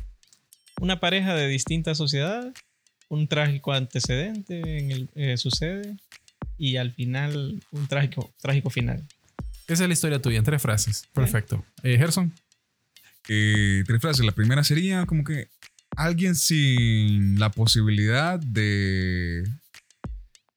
Una 0.81 1.01
pareja 1.01 1.35
de 1.35 1.49
distintas 1.49 1.99
sociedades, 1.99 2.55
un 3.09 3.29
trágico 3.29 3.73
antecedente 3.73 4.79
en 4.79 4.91
el 4.91 5.11
eh, 5.15 5.37
sucede 5.37 5.97
y 6.57 6.77
al 6.77 6.93
final 6.93 7.63
un 7.73 7.87
trágico, 7.89 8.33
trágico 8.41 8.71
final. 8.71 9.07
Esa 9.67 9.83
es 9.85 9.89
la 9.89 9.93
historia 9.93 10.23
tuya, 10.23 10.39
en 10.39 10.45
tres 10.45 10.63
frases. 10.63 11.09
Perfecto. 11.13 11.65
Eh, 11.83 11.97
Gerson. 11.99 12.33
Eh, 13.29 13.83
tres 13.87 14.01
frases. 14.01 14.25
La 14.25 14.33
primera 14.33 14.63
sería 14.63 15.07
como 15.07 15.25
que 15.25 15.49
alguien 15.97 16.37
sin 16.37 17.39
la 17.39 17.51
posibilidad 17.51 18.39
de, 18.39 19.43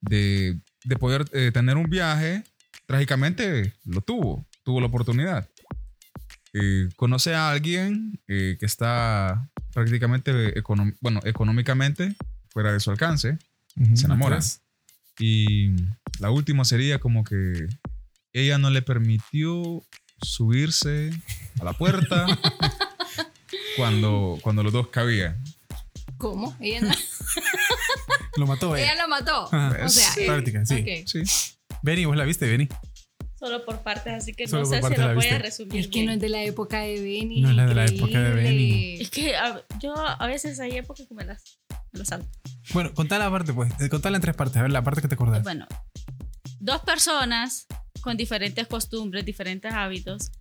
de, 0.01 0.59
de 0.83 0.95
poder 0.97 1.25
eh, 1.33 1.51
tener 1.51 1.77
un 1.77 1.89
viaje, 1.89 2.43
trágicamente 2.85 3.73
lo 3.85 4.01
tuvo, 4.01 4.45
tuvo 4.63 4.79
la 4.79 4.87
oportunidad. 4.87 5.49
Eh, 6.53 6.89
conoce 6.95 7.35
a 7.35 7.49
alguien 7.51 8.19
eh, 8.27 8.57
que 8.59 8.65
está 8.65 9.49
prácticamente, 9.71 10.61
bueno, 10.99 11.19
económicamente 11.23 12.15
fuera 12.49 12.73
de 12.73 12.79
su 12.79 12.89
alcance 12.89 13.37
Se 13.93 14.05
enamora. 14.05 14.39
Y 15.19 15.75
la 16.19 16.31
última 16.31 16.65
sería 16.65 16.99
como 16.99 17.23
que 17.23 17.67
ella 18.33 18.57
no 18.57 18.69
le 18.69 18.81
permitió 18.81 19.81
subirse 20.21 21.11
a 21.59 21.63
la 21.63 21.73
puerta 21.73 22.25
cuando, 23.77 24.37
cuando 24.41 24.63
los 24.63 24.73
dos 24.73 24.87
cabían. 24.89 25.41
¿Cómo? 26.17 26.55
Ella, 26.59 26.81
no- 26.81 26.93
Lo 28.37 28.47
mató 28.47 28.75
ella 28.75 28.93
ella. 28.93 29.01
lo 29.03 29.07
mató. 29.09 29.45
Ajá. 29.53 29.85
O 29.85 29.89
sea, 29.89 30.11
Sí. 30.11 30.21
eh, 30.21 30.25
Práctica, 30.27 30.65
sí. 30.65 30.75
ok. 30.81 31.07
Sí. 31.07 31.23
Benny, 31.81 32.05
vos 32.05 32.15
la 32.17 32.25
viste, 32.25 32.47
Benny. 32.49 32.67
Solo 33.37 33.63
por 33.65 33.81
partes, 33.83 34.13
así 34.13 34.33
que 34.33 34.47
Solo 34.49 34.63
no 34.63 34.67
sé 34.69 34.81
si 34.81 34.95
lo 34.95 35.07
voy 35.07 35.15
viste. 35.15 35.35
a 35.35 35.39
resumir. 35.39 35.79
Es 35.79 35.87
que 35.87 35.99
no 35.99 36.07
bien. 36.07 36.09
es 36.11 36.19
de 36.19 36.29
la 36.29 36.43
época 36.43 36.79
de 36.81 36.95
Benny. 37.01 37.41
No 37.41 37.49
es 37.51 37.55
la 37.55 37.65
de 37.67 37.75
la 37.75 37.85
época 37.85 38.19
de 38.21 38.29
increíble. 38.31 39.01
Es 39.01 39.09
que 39.09 39.35
a- 39.37 39.63
yo 39.79 39.93
a 39.97 40.27
veces 40.27 40.59
hay 40.59 40.75
épocas 40.77 41.07
que 41.07 41.13
me 41.15 41.23
las, 41.23 41.41
me 41.93 41.99
las 41.99 42.09
salto. 42.09 42.29
Bueno, 42.73 42.93
contá 42.93 43.17
la 43.17 43.31
parte, 43.31 43.53
pues. 43.53 43.71
Eh, 43.79 43.87
Contala 43.87 44.17
en 44.17 44.21
tres 44.21 44.35
partes. 44.35 44.57
A 44.57 44.61
ver, 44.63 44.71
la 44.71 44.83
parte 44.83 45.01
que 45.01 45.07
te 45.07 45.15
acordás. 45.15 45.41
Bueno, 45.43 45.65
dos 46.59 46.81
personas 46.81 47.65
con 48.01 48.17
diferentes 48.17 48.67
costumbres, 48.67 49.25
diferentes 49.25 49.73
hábitos, 49.73 50.31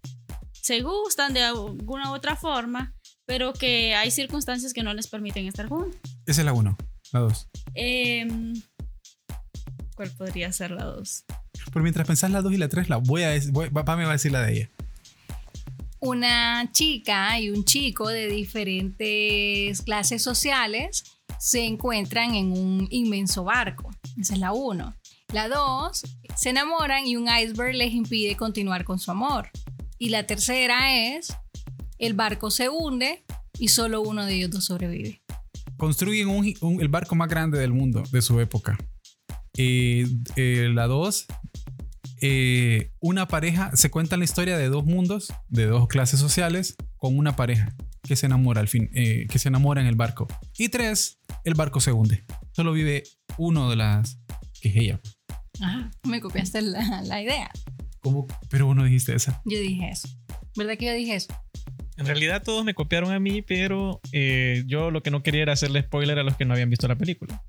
se 0.68 0.82
gustan 0.82 1.32
de 1.32 1.42
alguna 1.42 2.10
u 2.10 2.14
otra 2.14 2.36
forma, 2.36 2.94
pero 3.24 3.52
que 3.52 3.94
hay 3.94 4.10
circunstancias 4.10 4.72
que 4.74 4.82
no 4.82 4.92
les 4.92 5.06
permiten 5.06 5.46
estar 5.46 5.66
juntos. 5.68 5.98
Esa 6.26 6.42
es 6.42 6.44
la 6.44 6.52
uno. 6.52 6.76
La 7.12 7.20
dos. 7.20 7.48
Em, 7.74 8.52
¿Cuál 9.94 10.10
podría 10.10 10.52
ser 10.52 10.72
la 10.72 10.84
dos? 10.84 11.24
Pero 11.72 11.82
mientras 11.82 12.06
pensás 12.06 12.30
la 12.30 12.42
dos 12.42 12.52
y 12.52 12.58
la 12.58 12.68
tres, 12.68 12.88
la 12.88 12.98
voy 12.98 13.22
a 13.22 13.30
decir. 13.30 13.50
Voy, 13.50 13.70
papá 13.70 13.96
me 13.96 14.04
va 14.04 14.10
a 14.10 14.12
decir 14.12 14.32
la 14.32 14.42
de 14.42 14.52
ella. 14.52 14.70
Una 16.00 16.70
chica 16.70 17.40
y 17.40 17.50
un 17.50 17.64
chico 17.64 18.08
de 18.08 18.28
diferentes 18.28 19.82
clases 19.82 20.22
sociales 20.22 21.04
se 21.38 21.64
encuentran 21.64 22.34
en 22.34 22.52
un 22.52 22.86
inmenso 22.90 23.44
barco. 23.44 23.90
Esa 24.20 24.34
es 24.34 24.40
la 24.40 24.52
uno. 24.52 24.94
La 25.35 25.49
dos, 25.49 26.02
se 26.37 26.50
enamoran 26.50 27.06
y 27.06 27.16
un 27.16 27.28
iceberg 27.28 27.75
les 27.75 27.92
impide 27.92 28.35
continuar 28.37 28.85
con 28.85 28.99
su 28.99 29.11
amor. 29.11 29.50
Y 29.99 30.08
la 30.08 30.26
tercera 30.26 30.97
es, 31.16 31.28
el 31.99 32.14
barco 32.14 32.50
se 32.50 32.70
hunde 32.70 33.25
y 33.58 33.68
solo 33.68 34.00
uno 34.00 34.25
de 34.25 34.35
ellos 34.37 34.50
dos 34.50 34.64
sobrevive. 34.64 35.20
Construyen 35.76 36.28
un- 36.28 36.80
el 36.80 36.88
barco 36.88 37.14
más 37.14 37.28
grande 37.28 37.58
del 37.58 37.73
mundo 37.75 38.02
de 38.11 38.23
su 38.23 38.40
época. 38.40 38.78
Eh, 39.58 40.06
eh, 40.37 40.70
la 40.73 40.87
dos, 40.87 41.26
eh, 42.23 42.90
una 43.00 43.28
pareja, 43.28 43.70
se 43.76 43.90
cuenta 43.90 44.16
la 44.16 44.25
historia 44.25 44.56
de 44.56 44.68
dos 44.70 44.87
mundos, 44.87 45.28
de 45.49 45.66
dos 45.66 45.88
clases 45.88 46.20
sociales, 46.20 46.75
con 46.97 47.18
una 47.18 47.37
pareja 47.37 47.75
que 48.02 48.16
se 48.16 48.25
enamora 48.26 48.62
al 48.62 48.68
fin, 48.68 48.88
que 48.94 49.38
se 49.38 49.49
enamora 49.49 49.82
en 49.82 49.88
el 49.88 49.94
barco. 49.97 50.26
Y 50.56 50.70
tres, 50.70 51.18
el 51.44 51.52
barco 51.52 51.80
se 51.80 51.92
hunde. 51.92 52.25
Solo 52.52 52.73
vive 52.73 53.02
uno 53.37 53.68
de 53.68 53.76
las 53.76 54.18
que 54.62 54.70
es 54.70 54.76
ella. 54.76 55.00
Me 56.04 56.20
copiaste 56.20 56.62
la, 56.62 57.02
la 57.02 57.22
idea. 57.22 57.50
¿Cómo? 58.00 58.26
Pero 58.48 58.66
vos 58.66 58.76
no 58.76 58.84
dijiste 58.84 59.14
esa. 59.14 59.40
Yo 59.44 59.58
dije 59.58 59.88
eso. 59.90 60.08
¿Verdad 60.56 60.76
que 60.76 60.86
yo 60.86 60.92
dije 60.92 61.14
eso? 61.14 61.34
En 61.98 62.06
realidad 62.06 62.44
todos 62.44 62.64
me 62.64 62.74
copiaron 62.74 63.10
a 63.10 63.18
mí, 63.18 63.42
pero 63.42 64.00
eh, 64.12 64.62
yo 64.66 64.92
lo 64.92 65.02
que 65.02 65.10
no 65.10 65.24
quería 65.24 65.42
era 65.42 65.54
hacerle 65.54 65.82
spoiler 65.82 66.16
a 66.20 66.22
los 66.22 66.36
que 66.36 66.44
no 66.44 66.54
habían 66.54 66.70
visto 66.70 66.86
la 66.86 66.94
película. 66.94 67.42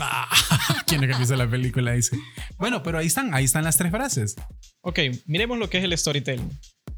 Ah, 0.00 0.28
¿Quién 0.86 1.02
es 1.02 1.16
que 1.16 1.22
hizo 1.24 1.34
la 1.34 1.50
película? 1.50 1.92
Dice. 1.92 2.16
Bueno, 2.56 2.84
pero 2.84 2.98
ahí 2.98 3.08
están, 3.08 3.34
ahí 3.34 3.44
están 3.44 3.64
las 3.64 3.76
tres 3.76 3.90
frases. 3.90 4.36
Ok, 4.82 5.00
miremos 5.26 5.58
lo 5.58 5.68
que 5.68 5.78
es 5.78 5.84
el 5.84 5.98
storytelling. 5.98 6.48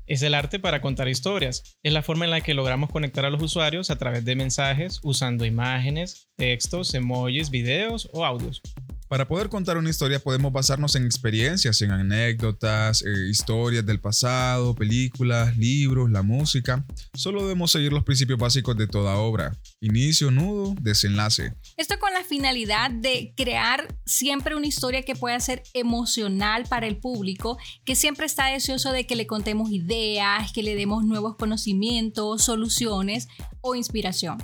Es 0.06 0.20
el 0.20 0.34
arte 0.34 0.58
para 0.58 0.82
contar 0.82 1.08
historias. 1.08 1.78
Es 1.82 1.94
la 1.94 2.02
forma 2.02 2.26
en 2.26 2.30
la 2.30 2.42
que 2.42 2.52
logramos 2.52 2.90
conectar 2.90 3.24
a 3.24 3.30
los 3.30 3.42
usuarios 3.42 3.90
a 3.90 3.96
través 3.96 4.26
de 4.26 4.36
mensajes 4.36 5.00
usando 5.02 5.46
imágenes, 5.46 6.28
textos, 6.36 6.92
emojis, 6.92 7.48
videos 7.48 8.10
o 8.12 8.26
audios. 8.26 8.60
Para 9.08 9.26
poder 9.26 9.48
contar 9.48 9.78
una 9.78 9.88
historia 9.88 10.18
podemos 10.18 10.52
basarnos 10.52 10.94
en 10.94 11.06
experiencias, 11.06 11.80
en 11.80 11.92
anécdotas, 11.92 13.02
eh, 13.02 13.30
historias 13.30 13.86
del 13.86 14.00
pasado, 14.00 14.74
películas, 14.74 15.56
libros, 15.56 16.10
la 16.10 16.22
música. 16.22 16.84
Solo 17.14 17.40
debemos 17.40 17.72
seguir 17.72 17.90
los 17.90 18.04
principios 18.04 18.38
básicos 18.38 18.76
de 18.76 18.86
toda 18.86 19.16
obra. 19.16 19.56
Inicio, 19.80 20.30
nudo, 20.30 20.74
desenlace. 20.82 21.54
Esto 21.78 21.98
con 21.98 22.12
la 22.12 22.22
finalidad 22.22 22.90
de 22.90 23.32
crear 23.34 23.88
siempre 24.04 24.54
una 24.54 24.66
historia 24.66 25.02
que 25.02 25.16
pueda 25.16 25.40
ser 25.40 25.62
emocional 25.72 26.64
para 26.68 26.86
el 26.86 26.98
público, 26.98 27.56
que 27.86 27.96
siempre 27.96 28.26
está 28.26 28.48
deseoso 28.48 28.92
de 28.92 29.06
que 29.06 29.16
le 29.16 29.26
contemos 29.26 29.70
ideas, 29.70 30.52
que 30.52 30.62
le 30.62 30.76
demos 30.76 31.06
nuevos 31.06 31.36
conocimientos, 31.36 32.44
soluciones 32.44 33.28
o 33.62 33.74
inspiración. 33.74 34.36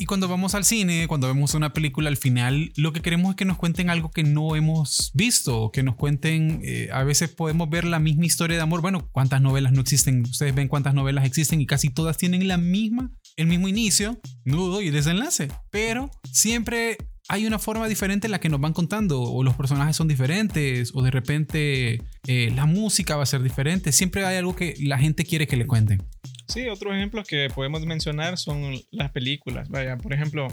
Y 0.00 0.06
cuando 0.06 0.28
vamos 0.28 0.54
al 0.54 0.64
cine, 0.64 1.08
cuando 1.08 1.26
vemos 1.26 1.54
una 1.54 1.72
película, 1.72 2.08
al 2.08 2.16
final 2.16 2.72
lo 2.76 2.92
que 2.92 3.02
queremos 3.02 3.30
es 3.30 3.36
que 3.36 3.44
nos 3.44 3.58
cuenten 3.58 3.90
algo 3.90 4.10
que 4.12 4.22
no 4.22 4.54
hemos 4.54 5.10
visto, 5.12 5.72
que 5.72 5.82
nos 5.82 5.96
cuenten, 5.96 6.60
eh, 6.62 6.88
a 6.92 7.02
veces 7.02 7.30
podemos 7.30 7.68
ver 7.68 7.84
la 7.84 7.98
misma 7.98 8.24
historia 8.24 8.56
de 8.56 8.62
amor. 8.62 8.80
Bueno, 8.80 9.08
¿cuántas 9.10 9.42
novelas 9.42 9.72
no 9.72 9.80
existen? 9.80 10.22
Ustedes 10.22 10.54
ven 10.54 10.68
cuántas 10.68 10.94
novelas 10.94 11.26
existen 11.26 11.60
y 11.60 11.66
casi 11.66 11.90
todas 11.90 12.16
tienen 12.16 12.46
la 12.46 12.58
misma, 12.58 13.10
el 13.36 13.48
mismo 13.48 13.66
inicio, 13.66 14.20
nudo 14.44 14.82
y 14.82 14.90
desenlace. 14.90 15.48
Pero 15.70 16.10
siempre 16.30 16.96
hay 17.28 17.46
una 17.46 17.58
forma 17.58 17.88
diferente 17.88 18.28
en 18.28 18.30
la 18.30 18.40
que 18.40 18.48
nos 18.48 18.60
van 18.60 18.74
contando, 18.74 19.20
o 19.20 19.42
los 19.42 19.56
personajes 19.56 19.96
son 19.96 20.06
diferentes, 20.06 20.92
o 20.94 21.02
de 21.02 21.10
repente 21.10 22.02
eh, 22.26 22.52
la 22.54 22.66
música 22.66 23.16
va 23.16 23.24
a 23.24 23.26
ser 23.26 23.42
diferente. 23.42 23.90
Siempre 23.90 24.24
hay 24.24 24.36
algo 24.36 24.54
que 24.54 24.76
la 24.78 24.98
gente 24.98 25.24
quiere 25.24 25.48
que 25.48 25.56
le 25.56 25.66
cuenten. 25.66 26.06
Sí, 26.48 26.66
otros 26.68 26.94
ejemplos 26.94 27.26
que 27.26 27.48
podemos 27.54 27.84
mencionar 27.84 28.38
son 28.38 28.74
las 28.90 29.10
películas. 29.10 29.68
Vaya, 29.68 29.98
por 29.98 30.14
ejemplo, 30.14 30.48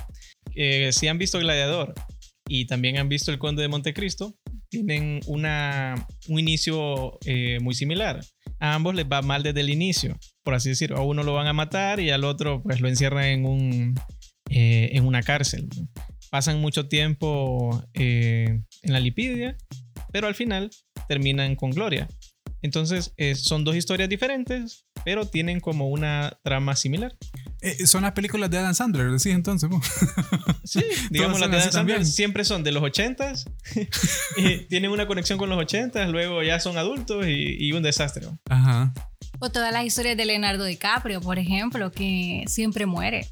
eh, 0.54 0.92
si 0.92 1.08
han 1.08 1.18
visto 1.18 1.40
Gladiador 1.40 1.94
y 2.50 2.66
también 2.66 2.98
han 2.98 3.08
visto 3.08 3.32
El 3.32 3.40
Conde 3.40 3.62
de 3.62 3.70
Montecristo, 3.70 4.36
tienen 4.70 5.22
una, 5.26 6.06
un 6.28 6.40
inicio 6.40 7.18
eh, 7.26 7.60
muy 7.62 7.76
similar. 7.76 8.20
A 8.60 8.74
ambos 8.74 8.94
les 8.94 9.06
va 9.06 9.22
mal 9.22 9.42
desde 9.42 9.62
el 9.62 9.70
inicio, 9.70 10.18
por 10.44 10.54
así 10.54 10.68
decirlo. 10.68 10.98
A 10.98 11.06
uno 11.06 11.24
lo 11.24 11.34
van 11.34 11.48
a 11.48 11.54
matar 11.54 12.02
y 12.02 12.10
al 12.10 12.26
otro 12.26 12.62
pues 12.62 12.82
lo 12.82 12.90
encierran 12.90 13.26
en, 13.26 13.46
un, 13.46 13.96
eh, 14.50 14.90
en 14.92 15.06
una 15.06 15.24
cárcel. 15.24 15.70
Pasan 16.30 16.60
mucho 16.60 16.90
tiempo 16.90 17.82
en 17.94 18.66
la 18.84 19.00
lipidia, 19.00 19.56
pero 20.12 20.28
al 20.28 20.36
final 20.36 20.70
terminan 21.08 21.56
con 21.56 21.72
gloria. 21.72 22.10
Entonces 22.62 23.14
son 23.36 23.64
dos 23.64 23.78
historias 23.78 24.10
diferentes, 24.10 24.86
pero 25.06 25.26
tienen 25.28 25.60
como 25.62 25.88
una 25.88 26.38
trama 26.44 26.76
similar. 26.76 27.16
Eh, 27.62 27.88
son 27.88 28.02
las 28.04 28.12
películas 28.12 28.50
de 28.50 28.58
Adam 28.58 28.74
Sandler, 28.76 29.10
decís 29.12 29.28
entonces. 29.28 29.70
vos. 29.70 29.86
Sí, 30.66 30.84
digamos 31.12 31.40
las 31.40 31.52
de 31.52 31.58
Adam 31.58 31.72
Sandler 31.72 31.98
también. 31.98 32.12
siempre 32.12 32.44
son 32.44 32.64
de 32.64 32.72
los 32.72 32.82
80s, 32.84 33.46
y 34.38 34.58
tienen 34.66 34.90
una 34.92 35.06
conexión 35.08 35.38
con 35.38 35.48
los 35.50 35.60
80s, 35.60 36.10
luego 36.10 36.42
ya 36.42 36.60
son 36.60 36.78
adultos 36.78 37.26
y, 37.28 37.56
y 37.60 37.72
un 37.72 37.84
desastre. 37.84 38.26
¿no? 38.26 38.40
Ajá. 38.50 38.92
O 39.40 39.52
todas 39.52 39.72
las 39.72 39.86
historias 39.86 40.18
de 40.18 40.26
Leonardo 40.26 40.66
DiCaprio, 40.66 41.22
por 41.22 41.38
ejemplo, 41.38 41.92
que 41.92 42.44
siempre 42.48 42.86
muere. 42.88 43.30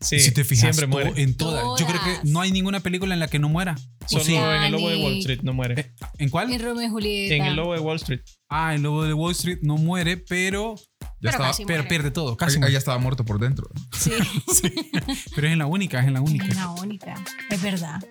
Sí, 0.00 0.18
si 0.20 0.30
te 0.32 0.44
fijas, 0.44 0.74
siempre 0.76 0.86
muere. 0.86 1.20
en 1.22 1.36
todas. 1.36 1.62
Yo 1.78 1.86
creo 1.86 2.00
Todas. 2.00 2.20
que 2.20 2.28
no 2.30 2.40
hay 2.40 2.52
ninguna 2.52 2.80
película 2.80 3.12
en 3.12 3.20
la 3.20 3.28
que 3.28 3.38
no 3.38 3.50
muera. 3.50 3.76
¿O 4.04 4.08
Solo 4.08 4.24
sí? 4.24 4.34
en 4.34 4.62
el 4.62 4.72
Lobo 4.72 4.88
de 4.88 4.96
Wall. 4.96 5.18
Street 5.18 5.40
no 5.42 5.52
muere. 5.52 5.92
¿En 6.18 6.30
cuál? 6.30 6.50
En 6.52 6.62
Romeo 6.62 6.86
y 6.86 6.88
Julieta. 6.90 7.34
En 7.34 7.42
el 7.44 7.56
Lobo 7.56 7.74
de 7.74 7.80
Wall 7.80 7.96
Street. 7.96 8.20
Ah, 8.48 8.74
el 8.74 8.82
lobo 8.82 9.04
de 9.04 9.12
Wall 9.12 9.32
Street 9.32 9.58
no 9.62 9.76
muere, 9.76 10.16
pero, 10.16 10.74
Ya 11.22 11.28
Pero 11.28 11.30
estaba, 11.32 11.48
casi 11.48 11.64
pero 11.66 11.78
muere. 11.80 11.88
pierde 11.88 12.10
todo. 12.10 12.36
Casi 12.36 12.54
ahí 12.54 12.58
muere. 12.60 12.72
ya 12.72 12.78
estaba 12.78 12.98
muerto 12.98 13.24
por 13.24 13.38
dentro. 13.38 13.68
Sí, 13.92 14.10
Pero 15.34 15.46
es 15.46 15.52
en 15.52 15.58
la 15.58 15.66
única, 15.66 16.00
es 16.00 16.06
en 16.06 16.14
la 16.14 16.20
única. 16.22 16.46
es 16.46 16.56
la 16.56 16.70
única. 16.70 17.14
Es 17.50 17.60
verdad. 17.62 18.02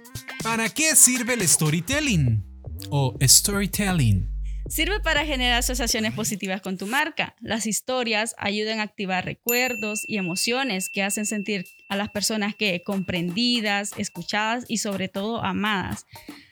¿Para 0.44 0.70
qué 0.70 0.96
sirve 0.96 1.34
el 1.34 1.48
storytelling? 1.48 2.46
O 2.92 3.18
storytelling. 3.22 4.30
Sirve 4.70 5.00
para 5.00 5.25
generar 5.25 5.58
asociaciones 5.60 6.13
positivas 6.13 6.62
con 6.62 6.78
tu 6.78 6.86
marca. 6.86 7.36
Las 7.42 7.66
historias 7.66 8.36
ayudan 8.38 8.80
a 8.80 8.84
activar 8.84 9.25
recuerdos 9.25 10.01
y 10.08 10.18
emociones 10.18 10.89
que 10.89 11.01
hacen 11.01 11.25
sentir 11.25 11.66
a 11.89 11.96
las 11.96 12.10
personas 12.10 12.54
que 12.56 12.84
comprendidas, 12.84 13.94
escuchadas 13.98 14.66
y 14.68 14.78
sobre 14.78 15.08
todo 15.08 15.44
amadas. 15.44 16.06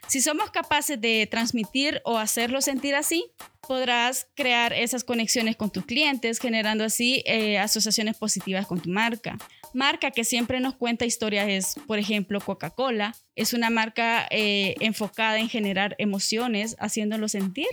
Si 0.07 0.21
somos 0.21 0.51
capaces 0.51 0.99
de 0.99 1.27
transmitir 1.29 2.01
o 2.05 2.17
hacerlo 2.17 2.61
sentir 2.61 2.95
así, 2.95 3.31
podrás 3.67 4.27
crear 4.35 4.71
esas 4.71 5.03
conexiones 5.03 5.57
con 5.57 5.69
tus 5.69 5.85
clientes, 5.85 6.39
generando 6.39 6.85
así 6.85 7.23
eh, 7.25 7.57
asociaciones 7.57 8.15
positivas 8.17 8.65
con 8.65 8.79
tu 8.79 8.89
marca. 8.89 9.37
Marca 9.73 10.11
que 10.11 10.23
siempre 10.23 10.61
nos 10.61 10.75
cuenta 10.75 11.05
historias 11.05 11.49
es, 11.49 11.75
por 11.85 11.99
ejemplo, 11.99 12.39
Coca-Cola. 12.39 13.15
Es 13.35 13.53
una 13.53 13.69
marca 13.69 14.27
eh, 14.31 14.75
enfocada 14.79 15.39
en 15.39 15.49
generar 15.49 15.95
emociones, 15.99 16.77
haciéndolo 16.79 17.27
sentir 17.27 17.67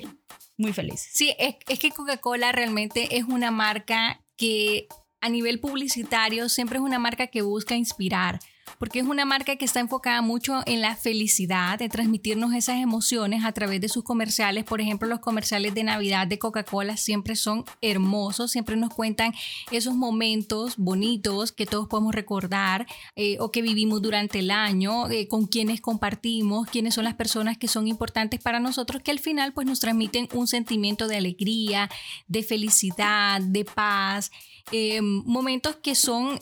muy 0.56 0.72
felices. 0.72 1.10
Sí, 1.12 1.34
es 1.38 1.78
que 1.78 1.90
Coca-Cola 1.90 2.50
realmente 2.50 3.16
es 3.16 3.24
una 3.24 3.52
marca 3.52 4.20
que 4.36 4.88
a 5.20 5.28
nivel 5.28 5.60
publicitario 5.60 6.48
siempre 6.48 6.78
es 6.78 6.82
una 6.82 6.98
marca 6.98 7.28
que 7.28 7.42
busca 7.42 7.76
inspirar, 7.76 8.40
porque 8.78 9.00
es 9.00 9.06
una 9.06 9.24
marca 9.24 9.56
que 9.56 9.64
está 9.64 9.80
enfocada 9.80 10.22
mucho 10.22 10.62
en 10.66 10.80
la 10.80 10.96
felicidad, 10.96 11.80
en 11.80 11.90
transmitirnos 11.90 12.54
esas 12.54 12.80
emociones 12.80 13.44
a 13.44 13.52
través 13.52 13.80
de 13.80 13.88
sus 13.88 14.04
comerciales. 14.04 14.64
Por 14.64 14.80
ejemplo, 14.80 15.08
los 15.08 15.20
comerciales 15.20 15.74
de 15.74 15.84
Navidad 15.84 16.26
de 16.26 16.38
Coca-Cola 16.38 16.96
siempre 16.96 17.36
son 17.36 17.64
hermosos, 17.80 18.50
siempre 18.50 18.76
nos 18.76 18.92
cuentan 18.92 19.32
esos 19.70 19.94
momentos 19.94 20.76
bonitos 20.76 21.52
que 21.52 21.66
todos 21.66 21.88
podemos 21.88 22.14
recordar 22.14 22.86
eh, 23.16 23.36
o 23.40 23.50
que 23.50 23.62
vivimos 23.62 24.02
durante 24.02 24.40
el 24.40 24.50
año, 24.50 25.10
eh, 25.10 25.28
con 25.28 25.46
quienes 25.46 25.80
compartimos, 25.80 26.68
quiénes 26.68 26.94
son 26.94 27.04
las 27.04 27.14
personas 27.14 27.58
que 27.58 27.68
son 27.68 27.86
importantes 27.88 28.40
para 28.40 28.60
nosotros, 28.60 29.02
que 29.02 29.10
al 29.10 29.18
final 29.20 29.52
pues 29.52 29.66
nos 29.66 29.80
transmiten 29.80 30.28
un 30.32 30.46
sentimiento 30.46 31.08
de 31.08 31.16
alegría, 31.16 31.90
de 32.26 32.42
felicidad, 32.42 33.40
de 33.40 33.64
paz, 33.64 34.30
eh, 34.72 35.00
momentos 35.02 35.76
que 35.76 35.94
son 35.94 36.38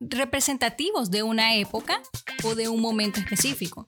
representativos 0.00 1.10
de 1.10 1.22
una 1.22 1.56
época 1.56 2.00
o 2.44 2.54
de 2.54 2.68
un 2.68 2.80
momento 2.80 3.20
específico. 3.20 3.86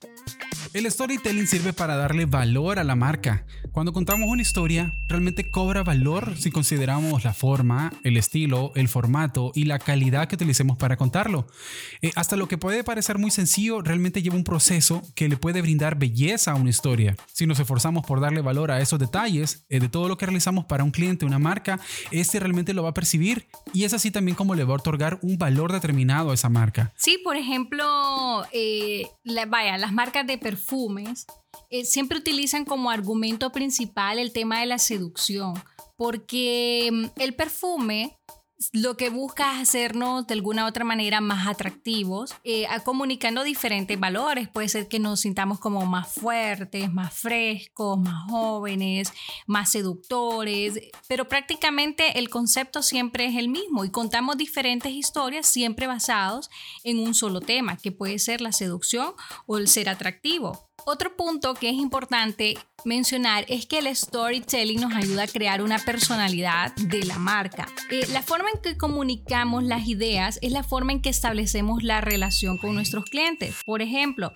El 0.73 0.89
storytelling 0.89 1.47
sirve 1.47 1.73
para 1.73 1.97
darle 1.97 2.25
valor 2.25 2.79
a 2.79 2.85
la 2.85 2.95
marca. 2.95 3.45
Cuando 3.73 3.91
contamos 3.91 4.29
una 4.29 4.41
historia, 4.41 4.93
realmente 5.09 5.51
cobra 5.51 5.83
valor 5.83 6.37
si 6.37 6.49
consideramos 6.49 7.25
la 7.25 7.33
forma, 7.33 7.91
el 8.05 8.15
estilo, 8.15 8.71
el 8.75 8.87
formato 8.87 9.51
y 9.53 9.65
la 9.65 9.79
calidad 9.79 10.29
que 10.29 10.35
utilicemos 10.35 10.77
para 10.77 10.95
contarlo. 10.95 11.45
Eh, 12.01 12.11
hasta 12.15 12.37
lo 12.37 12.47
que 12.47 12.57
puede 12.57 12.85
parecer 12.85 13.17
muy 13.17 13.31
sencillo, 13.31 13.81
realmente 13.81 14.21
lleva 14.21 14.37
un 14.37 14.45
proceso 14.45 15.01
que 15.13 15.27
le 15.27 15.35
puede 15.35 15.61
brindar 15.61 15.97
belleza 15.99 16.51
a 16.51 16.55
una 16.55 16.69
historia. 16.69 17.17
Si 17.33 17.45
nos 17.45 17.59
esforzamos 17.59 18.05
por 18.05 18.21
darle 18.21 18.39
valor 18.41 18.71
a 18.71 18.79
esos 18.79 18.97
detalles, 18.97 19.65
eh, 19.67 19.81
de 19.81 19.89
todo 19.89 20.07
lo 20.07 20.17
que 20.17 20.25
realizamos 20.25 20.65
para 20.65 20.85
un 20.85 20.91
cliente, 20.91 21.25
una 21.25 21.39
marca, 21.39 21.81
este 22.11 22.39
realmente 22.39 22.73
lo 22.73 22.83
va 22.83 22.89
a 22.89 22.93
percibir 22.93 23.47
y 23.73 23.83
es 23.83 23.93
así 23.93 24.09
también 24.09 24.35
como 24.35 24.55
le 24.55 24.63
va 24.63 24.73
a 24.73 24.77
otorgar 24.77 25.19
un 25.21 25.37
valor 25.37 25.73
determinado 25.73 26.31
a 26.31 26.33
esa 26.33 26.47
marca. 26.47 26.93
Sí, 26.95 27.19
por 27.25 27.35
ejemplo, 27.35 28.45
eh, 28.53 29.07
la- 29.25 29.45
vaya, 29.45 29.77
las 29.77 29.91
marcas 29.91 30.25
de 30.25 30.37
perfumes 30.61 31.25
eh, 31.69 31.85
siempre 31.85 32.17
utilizan 32.17 32.65
como 32.65 32.89
argumento 32.89 33.51
principal 33.51 34.19
el 34.19 34.31
tema 34.31 34.59
de 34.59 34.65
la 34.67 34.77
seducción, 34.77 35.53
porque 35.97 36.89
mm, 36.91 37.05
el 37.21 37.35
perfume 37.35 38.17
lo 38.73 38.97
que 38.97 39.09
busca 39.09 39.55
es 39.55 39.69
hacernos 39.69 40.27
de 40.27 40.33
alguna 40.33 40.65
otra 40.65 40.83
manera 40.83 41.21
más 41.21 41.47
atractivos, 41.47 42.35
eh, 42.43 42.67
comunicando 42.83 43.43
diferentes 43.43 43.99
valores. 43.99 44.49
Puede 44.49 44.69
ser 44.69 44.87
que 44.87 44.99
nos 44.99 45.21
sintamos 45.21 45.59
como 45.59 45.85
más 45.85 46.13
fuertes, 46.13 46.91
más 46.91 47.13
frescos, 47.13 47.99
más 47.99 48.29
jóvenes, 48.29 49.13
más 49.47 49.71
seductores, 49.71 50.79
pero 51.07 51.27
prácticamente 51.27 52.19
el 52.19 52.29
concepto 52.29 52.83
siempre 52.83 53.25
es 53.25 53.35
el 53.35 53.49
mismo 53.49 53.85
y 53.85 53.89
contamos 53.89 54.37
diferentes 54.37 54.91
historias 54.91 55.47
siempre 55.47 55.87
basados 55.87 56.49
en 56.83 56.99
un 56.99 57.13
solo 57.13 57.41
tema, 57.41 57.77
que 57.77 57.91
puede 57.91 58.19
ser 58.19 58.41
la 58.41 58.51
seducción 58.51 59.13
o 59.45 59.57
el 59.57 59.67
ser 59.67 59.89
atractivo. 59.89 60.70
Otro 60.85 61.15
punto 61.15 61.53
que 61.53 61.69
es 61.69 61.75
importante 61.75 62.57
mencionar 62.85 63.45
es 63.47 63.65
que 63.65 63.79
el 63.79 63.95
storytelling 63.95 64.81
nos 64.81 64.93
ayuda 64.93 65.23
a 65.23 65.27
crear 65.27 65.61
una 65.61 65.77
personalidad 65.79 66.75
de 66.75 67.03
la 67.03 67.19
marca. 67.19 67.67
Eh, 67.91 68.07
la 68.11 68.23
forma 68.23 68.49
en 68.53 68.61
que 68.61 68.77
comunicamos 68.77 69.63
las 69.63 69.87
ideas 69.87 70.39
es 70.41 70.51
la 70.51 70.63
forma 70.63 70.91
en 70.91 71.01
que 71.01 71.09
establecemos 71.09 71.83
la 71.83 72.01
relación 72.01 72.57
con 72.57 72.73
nuestros 72.73 73.05
clientes. 73.05 73.55
Por 73.65 73.81
ejemplo, 73.81 74.33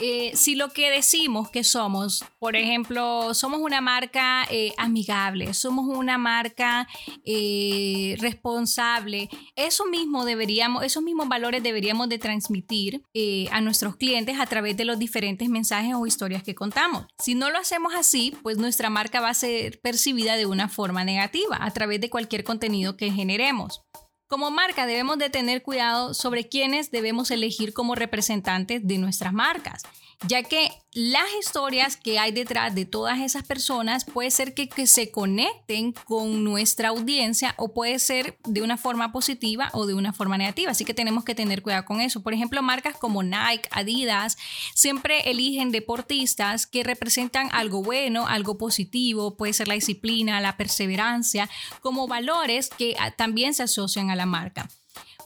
eh, 0.00 0.32
si 0.34 0.54
lo 0.54 0.70
que 0.70 0.90
decimos 0.90 1.50
que 1.50 1.64
somos, 1.64 2.24
por 2.38 2.56
ejemplo, 2.56 3.34
somos 3.34 3.60
una 3.60 3.80
marca 3.80 4.46
eh, 4.50 4.72
amigable, 4.76 5.54
somos 5.54 5.86
una 5.86 6.18
marca 6.18 6.88
eh, 7.24 8.16
responsable, 8.20 9.28
eso 9.56 9.86
mismo 9.86 10.24
deberíamos, 10.24 10.84
esos 10.84 11.02
mismos 11.02 11.28
valores 11.28 11.62
deberíamos 11.62 12.08
de 12.08 12.18
transmitir 12.18 13.02
a 13.50 13.60
nuestros 13.60 13.96
clientes 13.96 14.38
a 14.38 14.46
través 14.46 14.76
de 14.76 14.84
los 14.84 14.98
diferentes 14.98 15.48
mensajes 15.48 15.94
o 15.94 16.06
historias 16.06 16.42
que 16.42 16.54
contamos. 16.54 17.06
Si 17.18 17.34
no 17.34 17.50
lo 17.50 17.58
hacemos 17.58 17.94
así, 17.94 18.36
pues 18.42 18.58
nuestra 18.58 18.90
marca 18.90 19.20
va 19.20 19.30
a 19.30 19.34
ser 19.34 19.80
percibida 19.80 20.36
de 20.36 20.46
una 20.46 20.68
forma 20.68 21.04
negativa 21.04 21.58
a 21.60 21.70
través 21.72 22.00
de 22.00 22.10
cualquier 22.10 22.44
contenido 22.44 22.96
que 22.96 23.10
generemos. 23.10 23.82
Como 24.28 24.50
marca 24.50 24.84
debemos 24.84 25.18
de 25.18 25.30
tener 25.30 25.62
cuidado 25.62 26.12
sobre 26.12 26.48
quiénes 26.48 26.90
debemos 26.90 27.30
elegir 27.30 27.72
como 27.72 27.94
representantes 27.94 28.86
de 28.86 28.98
nuestras 28.98 29.32
marcas, 29.32 29.84
ya 30.26 30.42
que 30.42 30.70
las 30.98 31.32
historias 31.38 31.96
que 31.96 32.18
hay 32.18 32.32
detrás 32.32 32.74
de 32.74 32.84
todas 32.84 33.20
esas 33.20 33.44
personas 33.44 34.04
puede 34.04 34.32
ser 34.32 34.52
que, 34.52 34.68
se 34.88 35.12
conecten 35.12 35.92
con 35.92 36.42
nuestra 36.42 36.88
audiencia 36.88 37.54
o 37.56 37.72
puede 37.72 38.00
ser 38.00 38.36
de 38.44 38.62
una 38.62 38.76
forma 38.76 39.12
positiva 39.12 39.70
o 39.74 39.86
de 39.86 39.94
una 39.94 40.12
forma 40.12 40.36
negativa, 40.36 40.72
así 40.72 40.84
que 40.84 40.94
tenemos 40.94 41.24
que 41.24 41.36
tener 41.36 41.62
cuidado 41.62 41.84
con 41.84 42.00
eso. 42.00 42.24
Por 42.24 42.34
ejemplo, 42.34 42.64
marcas 42.64 42.96
como 42.96 43.22
Nike, 43.22 43.68
Adidas, 43.70 44.38
siempre 44.74 45.30
eligen 45.30 45.70
deportistas 45.70 46.66
que 46.66 46.82
representan 46.82 47.48
algo 47.52 47.80
bueno, 47.80 48.26
algo 48.26 48.58
positivo, 48.58 49.36
puede 49.36 49.52
ser 49.52 49.68
la 49.68 49.74
disciplina, 49.74 50.40
la 50.40 50.56
perseverancia, 50.56 51.48
como 51.80 52.08
valores 52.08 52.70
que 52.70 52.96
ah, 52.98 53.12
también 53.12 53.54
se 53.54 53.62
asocian 53.62 54.10
a 54.10 54.16
la 54.16 54.26
marca. 54.26 54.68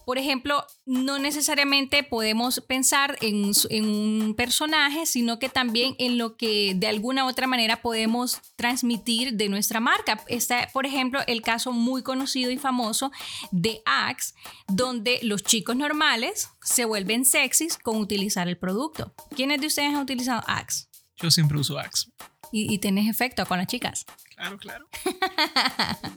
Por 0.05 0.19
ejemplo, 0.19 0.67
no 0.85 1.19
necesariamente 1.19 2.03
podemos 2.03 2.61
pensar 2.67 3.17
en, 3.21 3.45
un- 3.45 3.55
en 3.71 3.85
un 3.89 4.35
personaje, 4.35 5.07
sino 5.07 5.39
que 5.39 5.49
también 5.49 5.95
en 5.99 6.19
lo 6.19 6.37
que 6.37 6.75
de 6.77 6.89
alguna 6.89 7.25
u 7.25 7.29
otra 7.29 7.47
manera 7.47 7.83
podemos 7.83 8.41
transmitir 8.57 9.35
de 9.35 9.49
nuestra 9.49 9.81
marca. 9.81 10.23
Está, 10.29 10.69
por 10.73 10.87
ejemplo, 10.87 11.21
el 11.27 11.43
caso 11.43 11.73
muy 11.73 12.03
conocido 12.03 12.51
y 12.51 12.59
famoso 12.59 13.11
de 13.51 13.83
Axe, 13.85 14.35
donde 14.69 15.19
los 15.23 15.43
chicos 15.43 15.77
normales 15.77 16.49
se 16.63 16.85
vuelven 16.85 17.25
sexys 17.25 17.79
con 17.79 17.97
utilizar 17.99 18.49
el 18.49 18.59
producto. 18.59 19.15
¿Quiénes 19.37 19.61
de 19.61 19.67
ustedes 19.69 19.91
han 19.91 20.03
utilizado 20.03 20.43
Axe? 20.47 20.87
Yo 21.17 21.31
siempre 21.31 21.59
uso 21.59 21.79
Axe. 21.79 22.11
Y, 22.51 22.73
y 22.75 22.79
tenés 22.79 23.09
efecto 23.09 23.47
con 23.47 23.59
las 23.59 23.67
chicas. 23.67 24.05
Claro, 24.35 24.59
claro. 24.59 24.87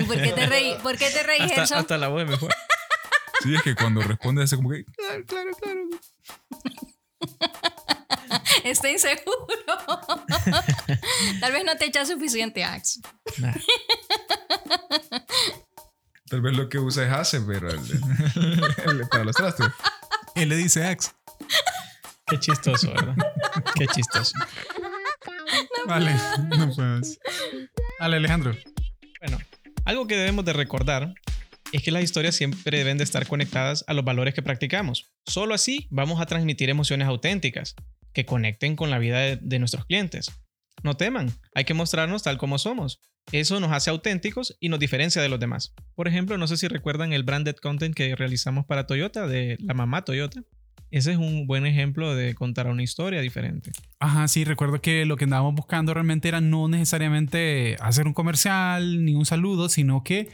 ¿Y 0.00 0.04
por 0.04 0.16
qué 0.22 0.32
te 0.32 0.46
reí? 0.46 0.74
¿Por 0.82 0.96
qué 0.96 1.10
te 1.10 1.22
reí, 1.22 1.40
Hasta, 1.40 1.54
Gerson? 1.56 1.78
hasta 1.78 1.98
la 1.98 2.08
voz 2.08 2.26
me 2.26 2.36
fue. 2.36 2.48
Sí, 3.42 3.54
es 3.54 3.62
que 3.62 3.74
cuando 3.74 4.00
responde 4.02 4.42
hace 4.42 4.56
como 4.56 4.70
que. 4.70 4.84
Claro, 4.84 5.24
claro, 5.26 5.50
claro. 5.60 5.80
Estoy 8.64 8.92
inseguro. 8.92 9.36
Tal 11.40 11.52
vez 11.52 11.64
no 11.64 11.76
te 11.76 11.86
echas 11.86 12.08
suficiente 12.08 12.64
Axe. 12.64 13.00
Nah. 13.38 13.54
Tal 16.28 16.40
vez 16.40 16.56
lo 16.56 16.68
que 16.68 16.78
usa 16.78 17.06
es 17.06 17.12
hace, 17.12 17.40
pero 17.40 17.68
el- 17.70 17.80
el- 18.86 19.08
para 19.08 19.24
los 19.24 19.36
trastes. 19.36 19.68
Él 20.34 20.48
le 20.48 20.56
dice 20.56 20.84
Axe. 20.86 21.12
Qué 22.26 22.38
chistoso, 22.40 22.92
¿verdad? 22.92 23.14
Qué 23.76 23.86
chistoso. 23.86 24.32
Vale, 25.86 26.12
no 26.56 26.74
puedes. 26.74 27.20
Vale, 28.00 28.16
Alejandro. 28.16 28.56
Bueno, 29.20 29.38
algo 29.84 30.06
que 30.08 30.16
debemos 30.16 30.44
de 30.44 30.52
recordar 30.52 31.14
es 31.76 31.82
que 31.82 31.90
las 31.90 32.02
historias 32.02 32.34
siempre 32.34 32.78
deben 32.78 32.98
de 32.98 33.04
estar 33.04 33.26
conectadas 33.26 33.84
a 33.86 33.94
los 33.94 34.04
valores 34.04 34.34
que 34.34 34.42
practicamos. 34.42 35.12
Solo 35.26 35.54
así 35.54 35.86
vamos 35.90 36.20
a 36.20 36.26
transmitir 36.26 36.70
emociones 36.70 37.08
auténticas 37.08 37.74
que 38.12 38.24
conecten 38.24 38.76
con 38.76 38.90
la 38.90 38.98
vida 38.98 39.20
de, 39.20 39.38
de 39.40 39.58
nuestros 39.58 39.86
clientes. 39.86 40.30
No 40.82 40.96
teman, 40.96 41.32
hay 41.54 41.64
que 41.64 41.74
mostrarnos 41.74 42.22
tal 42.22 42.38
como 42.38 42.58
somos. 42.58 43.00
Eso 43.32 43.58
nos 43.58 43.72
hace 43.72 43.90
auténticos 43.90 44.56
y 44.60 44.68
nos 44.68 44.78
diferencia 44.78 45.20
de 45.20 45.28
los 45.28 45.40
demás. 45.40 45.74
Por 45.94 46.06
ejemplo, 46.06 46.38
no 46.38 46.46
sé 46.46 46.56
si 46.56 46.68
recuerdan 46.68 47.12
el 47.12 47.24
branded 47.24 47.56
content 47.56 47.94
que 47.94 48.14
realizamos 48.14 48.66
para 48.66 48.86
Toyota, 48.86 49.26
de 49.26 49.56
la 49.60 49.74
mamá 49.74 50.04
Toyota. 50.04 50.42
Ese 50.92 51.12
es 51.12 51.18
un 51.18 51.48
buen 51.48 51.66
ejemplo 51.66 52.14
de 52.14 52.34
contar 52.34 52.68
una 52.68 52.82
historia 52.82 53.20
diferente. 53.20 53.72
Ajá, 53.98 54.28
sí, 54.28 54.44
recuerdo 54.44 54.80
que 54.80 55.04
lo 55.04 55.16
que 55.16 55.24
andábamos 55.24 55.56
buscando 55.56 55.92
realmente 55.92 56.28
era 56.28 56.40
no 56.40 56.68
necesariamente 56.68 57.76
hacer 57.80 58.06
un 58.06 58.14
comercial 58.14 59.04
ni 59.04 59.16
un 59.16 59.26
saludo, 59.26 59.68
sino 59.68 60.04
que 60.04 60.28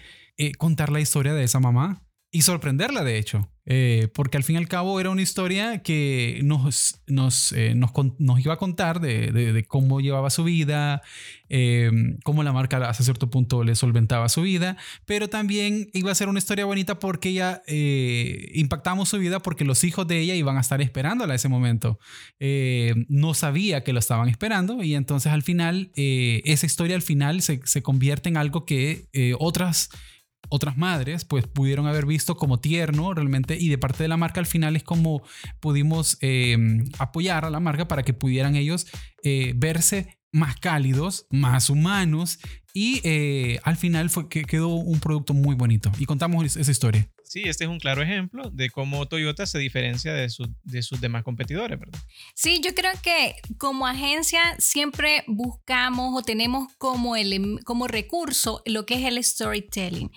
eh, 0.46 0.52
contar 0.54 0.90
la 0.90 1.00
historia 1.00 1.34
de 1.34 1.44
esa 1.44 1.60
mamá 1.60 2.02
y 2.34 2.42
sorprenderla, 2.42 3.04
de 3.04 3.18
hecho. 3.18 3.48
Eh, 3.64 4.08
porque 4.14 4.36
al 4.36 4.42
fin 4.42 4.56
y 4.56 4.58
al 4.58 4.66
cabo 4.66 4.98
era 4.98 5.10
una 5.10 5.22
historia 5.22 5.82
que 5.82 6.40
nos, 6.42 7.00
nos, 7.06 7.52
eh, 7.52 7.74
nos, 7.76 8.40
iba 8.40 8.54
a 8.54 8.56
contar 8.56 9.00
de, 9.00 9.64
cómo 9.68 10.00
llevaba 10.00 10.30
su 10.30 10.42
vida, 10.42 11.02
eh, 11.48 11.90
cómo 12.24 12.42
la 12.42 12.52
marca 12.52 12.78
hasta 12.88 13.04
cierto 13.04 13.30
punto 13.30 13.62
le 13.62 13.76
solventaba 13.76 14.28
su 14.30 14.42
vida, 14.42 14.78
pero 15.04 15.28
también 15.28 15.90
iba 15.92 16.10
a 16.10 16.14
ser 16.14 16.28
una 16.28 16.38
historia 16.38 16.64
bonita 16.64 16.98
porque 16.98 17.28
ella 17.28 17.62
eh, 17.66 18.50
impactamos 18.54 19.10
su 19.10 19.18
vida 19.18 19.38
porque 19.38 19.64
los 19.64 19.84
hijos 19.84 20.08
de 20.08 20.18
ella 20.18 20.34
iban 20.34 20.56
a 20.56 20.62
estar 20.62 20.80
esperándola 20.80 21.34
ese 21.34 21.48
momento. 21.48 22.00
Eh, 22.40 22.94
no 23.08 23.34
sabía 23.34 23.84
que 23.84 23.92
lo 23.92 24.00
estaban 24.00 24.28
esperando 24.28 24.82
y 24.82 24.94
entonces 24.94 25.30
al 25.30 25.42
final, 25.42 25.92
esa 25.94 26.66
historia 26.66 26.96
al 26.96 27.02
final 27.02 27.42
se, 27.42 27.60
se 27.64 27.82
convierte 27.82 28.30
en 28.30 28.38
algo 28.38 28.64
que 28.64 29.08
otras 29.38 29.90
otras 30.48 30.76
madres 30.76 31.24
pues 31.24 31.46
pudieron 31.46 31.86
haber 31.86 32.06
visto 32.06 32.36
como 32.36 32.60
tierno 32.60 33.14
realmente 33.14 33.56
y 33.58 33.68
de 33.68 33.78
parte 33.78 34.02
de 34.02 34.08
la 34.08 34.16
marca 34.16 34.40
al 34.40 34.46
final 34.46 34.76
es 34.76 34.82
como 34.82 35.22
pudimos 35.60 36.18
eh, 36.20 36.56
apoyar 36.98 37.44
a 37.44 37.50
la 37.50 37.60
marca 37.60 37.88
para 37.88 38.02
que 38.02 38.12
pudieran 38.14 38.56
ellos 38.56 38.86
eh, 39.22 39.52
verse 39.56 40.18
más 40.34 40.56
cálidos, 40.56 41.26
más 41.30 41.68
humanos 41.70 42.38
y 42.74 43.00
eh, 43.04 43.60
al 43.64 43.76
final 43.76 44.08
fue 44.08 44.28
que 44.28 44.44
quedó 44.44 44.68
un 44.68 44.98
producto 44.98 45.34
muy 45.34 45.54
bonito 45.54 45.92
y 45.98 46.06
contamos 46.06 46.44
es- 46.44 46.56
esa 46.56 46.70
historia. 46.70 47.10
Sí, 47.32 47.44
este 47.46 47.64
es 47.64 47.70
un 47.70 47.78
claro 47.78 48.02
ejemplo 48.02 48.50
de 48.50 48.68
cómo 48.68 49.06
Toyota 49.08 49.46
se 49.46 49.58
diferencia 49.58 50.12
de, 50.12 50.28
su- 50.28 50.54
de 50.64 50.82
sus 50.82 51.00
demás 51.00 51.22
competidores, 51.22 51.80
¿verdad? 51.80 51.98
Sí, 52.34 52.60
yo 52.62 52.74
creo 52.74 52.92
que 53.02 53.36
como 53.56 53.86
agencia 53.86 54.42
siempre 54.58 55.24
buscamos 55.26 56.12
o 56.14 56.22
tenemos 56.22 56.70
como, 56.76 57.16
ele- 57.16 57.58
como 57.64 57.88
recurso 57.88 58.60
lo 58.66 58.84
que 58.84 58.96
es 58.96 59.04
el 59.06 59.24
storytelling. 59.24 60.10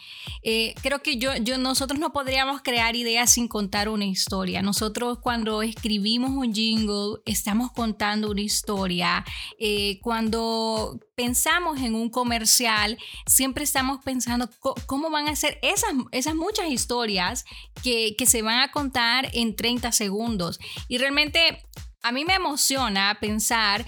Eh, 0.44 0.76
creo 0.82 1.02
que 1.02 1.16
yo, 1.18 1.38
yo, 1.38 1.58
nosotros 1.58 2.02
no 2.02 2.12
podríamos 2.12 2.62
crear 2.62 2.98
ideas 2.98 3.32
sin 3.32 3.48
contar 3.48 3.88
una 3.88 4.04
historia. 4.04 4.62
Nosotros 4.62 5.20
cuando 5.22 5.62
escribimos 5.62 6.32
un 6.32 6.54
jingle 6.54 7.22
estamos 7.26 7.72
contando 7.72 8.30
una 8.30 8.42
historia. 8.42 9.24
Eh, 9.58 10.00
cuando 10.02 11.00
pensamos 11.16 11.80
en 11.80 11.96
un 11.96 12.10
comercial, 12.10 12.98
siempre 13.26 13.64
estamos 13.64 14.04
pensando 14.04 14.50
cómo 14.86 15.10
van 15.10 15.28
a 15.28 15.36
ser 15.36 15.58
esas, 15.62 15.94
esas 16.12 16.36
muchas 16.36 16.68
historias 16.68 17.46
que, 17.82 18.16
que 18.18 18.26
se 18.26 18.42
van 18.42 18.60
a 18.60 18.72
contar 18.72 19.30
en 19.34 19.56
30 19.56 19.92
segundos. 19.92 20.60
Y 20.88 20.98
realmente 20.98 21.64
a 22.04 22.12
mí 22.12 22.26
me 22.26 22.36
emociona 22.36 23.18
pensar 23.20 23.86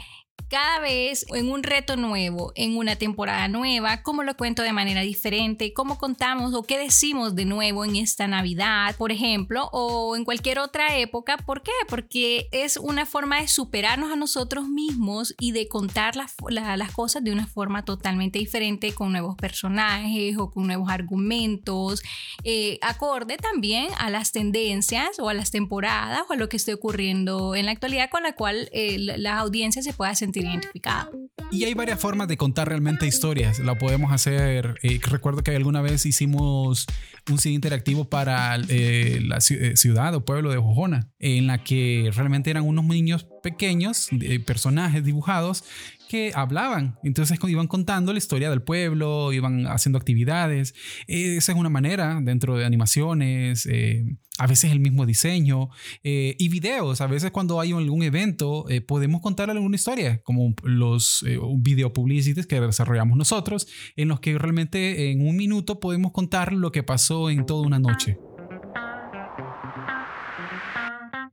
cada 0.50 0.80
vez 0.80 1.26
en 1.34 1.50
un 1.52 1.64
reto 1.64 1.96
nuevo, 1.98 2.52
en 2.56 2.78
una 2.78 2.96
temporada 2.96 3.48
nueva, 3.48 4.02
cómo 4.04 4.24
lo 4.24 4.36
cuento 4.38 4.62
de 4.64 4.72
manera 4.74 5.02
diferente, 5.02 5.74
cómo 5.74 5.98
contamos 5.98 6.54
o 6.54 6.64
qué 6.64 6.78
decimos 6.78 7.36
de 7.36 7.46
nuevo 7.46 7.84
en 7.86 7.96
esta 7.98 8.28
Navidad, 8.28 8.96
por 8.98 9.12
ejemplo, 9.12 9.70
o 9.74 10.16
en 10.16 10.24
cualquier 10.26 10.60
otra 10.60 10.98
época. 10.98 11.38
¿Por 11.38 11.64
qué? 11.64 11.72
Porque 11.90 12.48
es 12.52 12.78
una 12.78 13.06
forma 13.06 13.42
de 13.42 13.48
superarnos 13.48 14.12
a 14.12 14.16
nosotros 14.16 14.68
mismos 14.70 15.36
y 15.40 15.52
de 15.52 15.68
contar 15.68 16.16
las, 16.16 16.36
la- 16.50 16.78
las 16.78 16.92
cosas 16.92 17.24
de 17.24 17.32
una 17.32 17.48
forma 17.48 17.84
totalmente 17.84 18.40
diferente, 18.40 18.94
con 18.94 19.12
nuevos 19.12 19.36
personajes 19.36 20.38
o 20.38 20.50
con 20.52 20.68
nuevos 20.68 20.90
argumentos, 20.90 22.02
eh, 22.44 22.80
acorde 22.82 23.38
también 23.38 23.88
a 23.98 24.10
las 24.10 24.32
tendencias 24.32 25.20
o 25.20 25.30
a 25.30 25.34
las 25.34 25.52
temporadas 25.52 26.22
o 26.30 26.34
a 26.34 26.36
lo 26.36 26.50
que 26.50 26.58
esté 26.58 26.74
ocurriendo 26.74 27.56
en 27.56 27.66
la 27.66 27.72
actualidad 27.72 28.10
con 28.10 28.24
la 28.24 28.34
cual 28.34 28.70
eh, 28.72 28.98
la, 29.00 29.18
la 29.18 29.38
audiencia 29.40 29.82
se 29.82 29.94
pueda 29.94 30.16
sentir 30.16 30.37
identificada. 30.46 31.10
Y 31.52 31.64
hay 31.64 31.74
varias 31.74 32.00
formas 32.00 32.28
de 32.28 32.38
contar 32.38 32.68
realmente 32.68 33.08
historias. 33.08 33.60
La 33.60 33.76
podemos 33.76 34.12
hacer. 34.12 34.76
eh, 34.84 35.00
recuerdo 35.04 35.44
que 35.44 35.56
alguna 35.56 35.82
vez 35.82 36.06
hicimos 36.06 36.88
un 37.30 37.38
CD 37.38 37.56
interactivo 37.56 38.06
para 38.06 38.56
eh, 38.70 39.20
la 39.24 39.38
eh, 39.38 39.78
ciudad 39.78 40.14
o 40.16 40.26
pueblo 40.26 40.50
de 40.50 40.58
Jojona, 40.58 41.10
en 41.20 41.48
la 41.48 41.64
que 41.64 42.12
realmente 42.14 42.50
eran 42.50 42.64
unos 42.64 42.86
niños 42.86 43.28
pequeños, 43.44 44.10
eh, 44.12 44.40
personajes 44.40 45.04
dibujados 45.04 45.64
que 46.08 46.32
hablaban. 46.34 46.98
Entonces 47.04 47.40
iban 47.48 47.68
contando 47.68 48.12
la 48.12 48.18
historia 48.18 48.50
del 48.50 48.62
pueblo, 48.62 49.34
iban 49.34 49.68
haciendo 49.68 49.98
actividades. 49.98 50.74
Esa 51.08 51.52
es 51.52 51.58
una 51.58 51.70
manera 51.70 52.20
dentro 52.22 52.58
de 52.58 52.66
animaciones, 52.66 53.66
eh, 53.66 54.18
a 54.38 54.48
veces 54.48 54.72
el 54.72 54.80
mismo 54.80 55.06
diseño 55.06 55.70
eh, 56.04 56.36
y 56.38 56.50
videos. 56.50 57.02
A 57.02 57.08
veces 57.08 57.32
cuando 57.32 57.60
hay 57.60 57.72
algún 57.72 58.04
evento 58.04 58.66
eh, 58.70 58.82
podemos 58.82 59.22
contar 59.22 59.50
alguna 59.50 59.76
historia, 59.76 60.22
como 60.24 60.54
los 60.64 61.24
eh, 61.28 61.40
video 61.58 61.94
publicities 61.94 62.48
que 62.48 62.62
desarrollamos 62.62 63.18
nosotros, 63.18 63.68
en 63.96 64.08
los 64.08 64.20
que 64.20 64.38
realmente 64.38 65.12
en 65.12 65.28
un 65.28 65.36
minuto 65.36 65.80
podemos 65.80 66.12
contar 66.12 66.54
lo 66.54 66.72
que 66.72 66.84
pasó 66.84 67.30
en 67.30 67.46
toda 67.46 67.66
una 67.66 67.80
noche. 67.80 68.18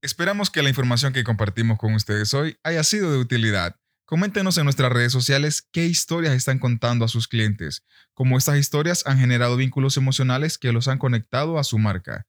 Esperamos 0.03 0.51
que 0.51 0.63
la 0.63 0.69
información 0.69 1.15
que 1.15 1.25
compartimos 1.25 1.79
con 1.79 1.95
ustedes 1.95 2.35
hoy 2.35 2.59
haya 2.63 2.85
sido 2.85 3.11
de 3.11 3.19
utilidad. 3.19 3.77
Coméntenos 4.14 4.57
en 4.59 4.64
nuestras 4.64 4.92
redes 4.92 5.11
sociales 5.11 5.66
qué 5.72 5.87
historias 5.87 6.35
están 6.35 6.61
contando 6.61 7.05
a 7.05 7.09
sus 7.09 7.27
clientes, 7.27 7.83
cómo 8.12 8.38
estas 8.38 8.59
historias 8.59 9.03
han 9.09 9.18
generado 9.18 9.57
vínculos 9.57 9.96
emocionales 9.96 10.57
que 10.57 10.70
los 10.70 10.87
han 10.87 10.98
conectado 10.98 11.59
a 11.59 11.64
su 11.64 11.81
marca. 11.81 12.24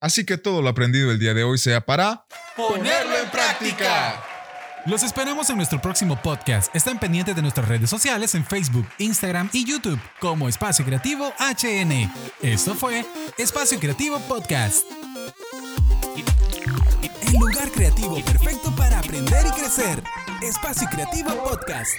Así 0.00 0.24
que 0.24 0.38
todo 0.38 0.62
lo 0.62 0.70
aprendido 0.70 1.10
el 1.10 1.18
día 1.18 1.34
de 1.34 1.44
hoy 1.44 1.58
sea 1.58 1.84
para 1.84 2.24
¡Ponerlo 2.56 3.18
en 3.18 3.30
práctica! 3.30 4.24
Los 4.86 5.02
esperamos 5.02 5.50
en 5.50 5.58
nuestro 5.58 5.78
próximo 5.78 6.16
podcast. 6.22 6.74
Están 6.74 6.98
pendientes 6.98 7.36
de 7.36 7.42
nuestras 7.42 7.68
redes 7.68 7.90
sociales 7.90 8.34
en 8.34 8.42
Facebook, 8.42 8.88
Instagram 8.96 9.50
y 9.52 9.66
YouTube 9.66 10.00
como 10.20 10.48
Espacio 10.48 10.86
Creativo 10.86 11.34
HN. 11.38 12.10
Esto 12.40 12.74
fue 12.74 13.04
Espacio 13.36 13.78
Creativo 13.78 14.18
Podcast. 14.20 14.86
El 17.26 17.40
lugar 17.40 17.70
creativo 17.72 18.16
perfecto 18.24 18.74
para 18.76 19.00
aprender 19.00 19.46
y 19.46 19.50
crecer. 19.50 20.02
Espacio 20.42 20.88
Creativo 20.90 21.30
Podcast. 21.42 21.92